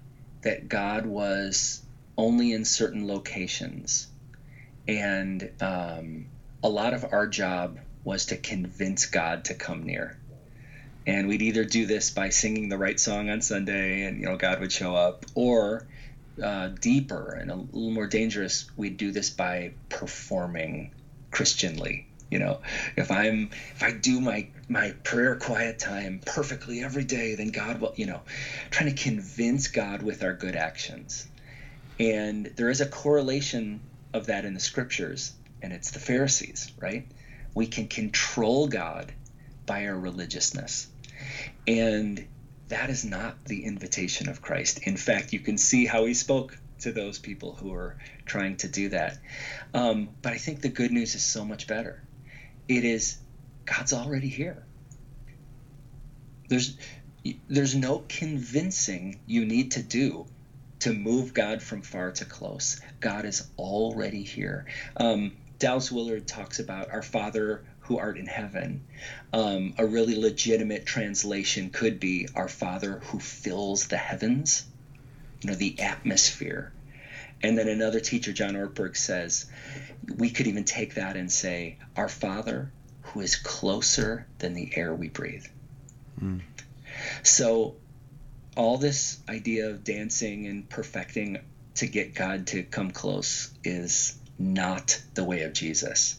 that 0.43 0.69
God 0.69 1.07
was 1.07 1.83
only 2.17 2.53
in 2.53 2.65
certain 2.65 3.07
locations, 3.07 4.07
and 4.87 5.51
um, 5.61 6.27
a 6.63 6.69
lot 6.69 6.93
of 6.93 7.13
our 7.13 7.27
job 7.27 7.79
was 8.05 8.27
to 8.27 8.37
convince 8.37 9.07
God 9.07 9.47
to 9.47 9.55
come 9.55 9.85
near. 9.85 10.19
And 11.07 11.29
we'd 11.29 11.43
either 11.43 11.65
do 11.65 11.87
this 11.87 12.11
by 12.11 12.29
singing 12.31 12.69
the 12.69 12.79
right 12.79 12.99
song 13.01 13.31
on 13.31 13.41
Sunday, 13.41 14.05
and 14.05 14.21
you 14.21 14.27
know 14.27 14.37
God 14.37 14.61
would 14.61 14.73
show 14.73 14.95
up, 14.95 15.25
or 15.35 15.87
uh, 16.43 16.69
deeper 16.69 17.37
and 17.41 17.51
a 17.51 17.55
little 17.55 17.91
more 17.91 18.07
dangerous, 18.07 18.67
we 18.77 18.91
do 18.91 19.13
this 19.13 19.31
by 19.31 19.73
performing 19.89 20.93
Christianly. 21.31 22.07
You 22.31 22.39
know, 22.41 22.61
if 22.97 23.11
I'm 23.11 23.51
if 23.75 23.83
I 23.83 23.93
do 23.93 24.21
my 24.21 24.49
my 24.69 24.93
prayer 25.05 25.37
quiet 25.37 25.79
time 25.79 26.21
perfectly 26.25 26.83
every 26.83 27.05
day, 27.05 27.35
then 27.37 27.49
God 27.49 27.81
will. 27.81 27.93
You 27.97 28.07
know, 28.07 28.23
trying 28.71 28.95
to 28.95 29.03
convince 29.03 29.69
God 29.69 30.03
with 30.03 30.25
our 30.25 30.33
good 30.33 30.57
actions, 30.57 31.29
and 32.01 32.47
there 32.57 32.71
is 32.71 32.81
a 32.81 32.87
correlation 32.87 33.81
of 34.13 34.27
that 34.27 34.45
in 34.45 34.55
the 34.55 34.61
scriptures, 34.61 35.33
and 35.63 35.73
it's 35.73 35.93
the 35.93 36.01
Pharisees, 36.01 36.73
right? 36.81 37.07
We 37.55 37.67
can 37.69 37.87
control 37.87 38.67
God 38.67 39.13
by 39.67 39.87
our 39.87 39.97
religiousness, 39.97 40.89
and 41.69 42.27
that 42.69 42.91
is 42.91 43.05
not 43.05 43.45
the 43.45 43.65
invitation 43.65 44.29
of 44.29 44.43
Christ. 44.43 44.81
In 44.87 44.97
fact, 44.97 45.33
you 45.33 45.41
can 45.41 45.59
see 45.59 45.87
how 45.87 46.07
he 46.07 46.15
spoke 46.15 46.59
to 46.81 46.93
those 46.93 47.19
people 47.19 47.55
who 47.55 47.73
are 47.73 47.97
trying 48.27 48.57
to 48.59 48.69
do 48.69 48.89
that. 48.91 49.19
Um, 49.73 50.11
but 50.23 50.33
I 50.33 50.39
think 50.39 50.61
the 50.61 50.69
good 50.69 50.91
news 50.91 51.15
is 51.15 51.25
so 51.25 51.45
much 51.45 51.67
better. 51.67 52.03
It 52.69 52.85
is 52.85 53.19
God's 53.67 53.93
already 53.93 54.29
here. 54.29 54.67
There's 56.49 56.77
there's 57.49 57.75
no 57.75 58.05
convincing 58.07 59.23
you 59.25 59.47
need 59.47 59.73
to 59.73 59.83
do 59.83 60.27
to 60.81 60.93
move 60.93 61.33
God 61.33 61.63
from 61.63 61.81
far 61.81 62.13
to 62.13 62.27
close. 62.27 62.81
God 63.01 63.25
is 63.25 63.49
already 63.57 64.23
here. 64.23 64.67
Um, 64.99 65.33
Dallas 65.59 65.91
Willard 65.91 66.29
talks 66.29 66.59
about 66.59 66.91
our 66.91 67.03
Father 67.03 67.65
who 67.85 67.99
art 67.99 68.19
in 68.19 68.27
heaven. 68.27 68.85
Um, 69.33 69.75
a 69.79 69.87
really 69.87 70.17
legitimate 70.17 70.87
translation 70.87 71.71
could 71.71 72.01
be 72.01 72.29
our 72.35 72.49
Father 72.49 73.01
who 73.05 73.19
fills 73.19 73.89
the 73.89 73.97
heavens, 73.97 74.65
you 75.41 75.51
know, 75.51 75.57
the 75.57 75.81
atmosphere. 75.81 76.73
And 77.43 77.59
then 77.59 77.69
another 77.69 78.01
teacher, 78.01 78.33
John 78.33 78.55
Ortberg, 78.55 78.97
says 78.97 79.47
we 80.17 80.31
could 80.31 80.47
even 80.47 80.65
take 80.65 80.95
that 80.95 81.17
and 81.17 81.31
say, 81.31 81.79
Our 81.97 82.09
Father 82.09 82.73
who 83.03 83.21
is 83.21 83.37
closer 83.37 84.27
than 84.39 84.55
the 84.55 84.77
air 84.77 84.95
we 84.95 85.09
breathe. 85.09 85.47
Mm. 86.21 86.41
So, 87.23 87.77
all 88.57 88.79
this 88.79 89.19
idea 89.29 89.69
of 89.69 89.85
dancing 89.85 90.47
and 90.47 90.69
perfecting 90.69 91.39
to 91.77 91.87
get 91.87 92.15
God 92.15 92.47
to 92.49 92.63
come 92.63 92.93
close 92.93 93.53
is 93.63 94.17
not 94.39 95.01
the 95.15 95.25
way 95.25 95.43
of 95.43 95.53
Jesus. 95.53 96.17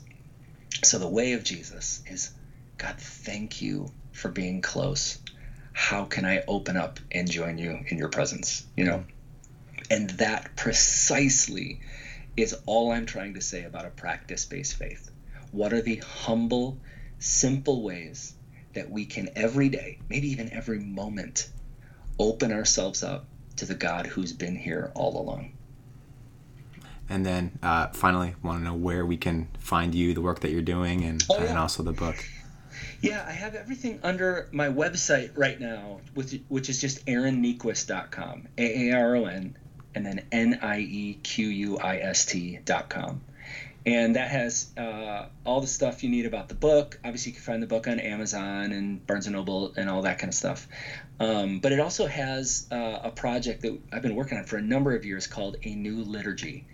So, 0.86 1.00
the 1.00 1.08
way 1.08 1.34
of 1.34 1.44
Jesus 1.44 2.04
is 2.06 2.30
God, 2.78 3.00
thank 3.00 3.60
you 3.60 3.92
for 4.12 4.30
being 4.30 4.62
close. 4.62 5.18
How 5.74 6.06
can 6.06 6.26
I 6.26 6.44
open 6.48 6.78
up 6.78 7.00
and 7.12 7.30
join 7.30 7.58
you 7.58 7.84
in 7.88 7.98
your 7.98 8.10
presence? 8.10 8.64
You 8.78 8.86
know? 8.86 9.04
And 9.90 10.12
that 10.12 10.56
precisely 10.56 11.82
is 12.38 12.56
all 12.68 12.92
I'm 12.92 13.08
trying 13.08 13.34
to 13.34 13.42
say 13.42 13.64
about 13.64 13.88
a 13.88 13.90
practice 13.90 14.46
based 14.46 14.76
faith. 14.76 15.10
What 15.52 15.74
are 15.74 15.82
the 15.82 15.96
humble, 15.96 16.78
simple 17.18 17.82
ways 17.82 18.36
that 18.76 18.92
we 18.92 19.06
can 19.06 19.30
every 19.36 19.70
day, 19.70 19.98
maybe 20.08 20.34
even 20.34 20.54
every 20.54 20.78
moment, 20.78 21.50
open 22.20 22.52
ourselves 22.52 23.02
up 23.02 23.26
to 23.56 23.66
the 23.66 23.74
God 23.74 24.06
who's 24.06 24.34
been 24.34 24.56
here 24.56 24.92
all 24.94 25.20
along? 25.20 25.54
And 27.10 27.26
then 27.26 27.60
uh, 27.62 27.88
finally, 27.90 28.36
want 28.42 28.60
to 28.60 28.64
know 28.64 28.74
where 28.74 29.06
we 29.06 29.18
can 29.18 29.48
find 29.60 29.94
you, 29.94 30.14
the 30.14 30.22
work 30.22 30.40
that 30.42 30.52
you're 30.52 30.62
doing, 30.62 31.04
and, 31.04 31.24
Oh, 31.30 31.38
yeah. 31.38 31.50
and 31.50 31.58
also 31.60 31.84
the 31.84 31.92
book. 31.94 32.16
Yeah, 33.02 33.24
I 33.28 33.32
have 33.32 33.54
everything 33.56 34.00
under 34.04 34.50
my 34.52 34.70
website 34.70 35.32
right 35.36 35.60
now, 35.60 36.02
which, 36.16 36.40
which 36.48 36.70
is 36.70 36.82
just 36.82 37.06
aaronniequist.com. 37.06 38.48
A 38.58 38.90
A 38.90 38.96
R 38.98 39.16
O 39.18 39.26
N, 39.26 39.56
and 39.94 40.06
then 40.06 40.26
N 40.32 40.60
I 40.62 40.80
E 40.80 41.20
Q 41.22 41.48
U 41.48 41.78
I 41.78 41.98
S 41.98 42.26
T.com. 42.26 43.22
And 43.88 44.16
that 44.16 44.32
has 44.32 44.72
uh, 44.76 45.28
all 45.46 45.62
the 45.62 45.68
stuff 45.68 46.04
you 46.04 46.10
need 46.10 46.26
about 46.26 46.50
the 46.50 46.56
book. 46.56 47.00
Obviously, 47.06 47.32
you 47.32 47.36
can 47.36 47.44
find 47.44 47.62
the 47.62 47.68
book 47.68 47.88
on 47.88 48.00
Amazon 48.00 48.72
and 48.72 49.06
Barnes 49.06 49.28
and 49.28 49.36
Noble 49.36 49.74
and 49.78 49.92
all 49.92 50.02
that 50.02 50.18
kind 50.18 50.30
of 50.30 50.34
stuff. 50.34 50.68
Um, 51.20 51.60
but 51.60 51.72
it 51.72 51.80
also 51.80 52.08
has 52.08 52.66
uh, 52.72 53.02
a 53.04 53.12
project 53.12 53.62
that 53.62 53.78
I've 53.94 54.02
been 54.02 54.16
working 54.16 54.40
on 54.40 54.46
for 54.46 54.58
a 54.58 54.62
number 54.62 54.96
of 54.96 55.06
years 55.06 55.28
called 55.28 55.58
A 55.64 55.76
New 55.76 56.04
Liturgy 56.04 56.66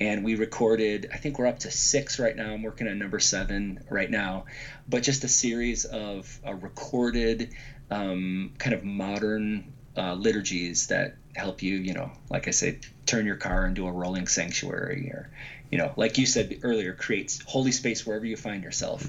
and 0.00 0.24
we 0.24 0.34
recorded 0.34 1.08
i 1.12 1.16
think 1.16 1.38
we're 1.38 1.46
up 1.46 1.58
to 1.58 1.70
six 1.70 2.18
right 2.18 2.34
now 2.36 2.52
i'm 2.52 2.62
working 2.62 2.88
on 2.88 2.98
number 2.98 3.20
seven 3.20 3.84
right 3.90 4.10
now 4.10 4.44
but 4.88 5.02
just 5.02 5.22
a 5.24 5.28
series 5.28 5.84
of 5.84 6.40
uh, 6.46 6.54
recorded 6.54 7.52
um, 7.90 8.52
kind 8.58 8.74
of 8.74 8.84
modern 8.84 9.72
uh, 9.96 10.14
liturgies 10.14 10.86
that 10.88 11.16
help 11.36 11.62
you 11.62 11.76
you 11.76 11.92
know 11.92 12.10
like 12.30 12.48
i 12.48 12.50
said 12.50 12.80
turn 13.06 13.26
your 13.26 13.36
car 13.36 13.66
into 13.66 13.86
a 13.86 13.92
rolling 13.92 14.26
sanctuary 14.26 15.10
or 15.10 15.30
you 15.70 15.78
know 15.78 15.92
like 15.96 16.18
you 16.18 16.26
said 16.26 16.58
earlier 16.62 16.94
creates 16.94 17.42
holy 17.46 17.72
space 17.72 18.06
wherever 18.06 18.24
you 18.24 18.36
find 18.36 18.64
yourself 18.64 19.06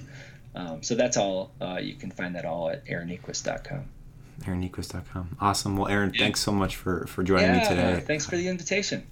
um, 0.53 0.83
so 0.83 0.95
that's 0.95 1.17
all 1.17 1.51
uh, 1.61 1.79
you 1.81 1.95
can 1.95 2.11
find 2.11 2.35
that 2.35 2.45
all 2.45 2.69
at 2.69 2.85
aaronniequist.com 2.85 3.85
AaronNiequist.com. 4.41 5.37
Awesome. 5.39 5.77
Well, 5.77 5.87
Aaron, 5.87 6.11
thanks 6.11 6.39
so 6.39 6.51
much 6.51 6.75
for, 6.75 7.05
for 7.05 7.21
joining 7.21 7.51
me 7.51 7.57
yeah 7.57 7.69
today. 7.69 7.99
thanks 7.99 8.25
for 8.25 8.37
the 8.37 8.47
invitation 8.47 9.05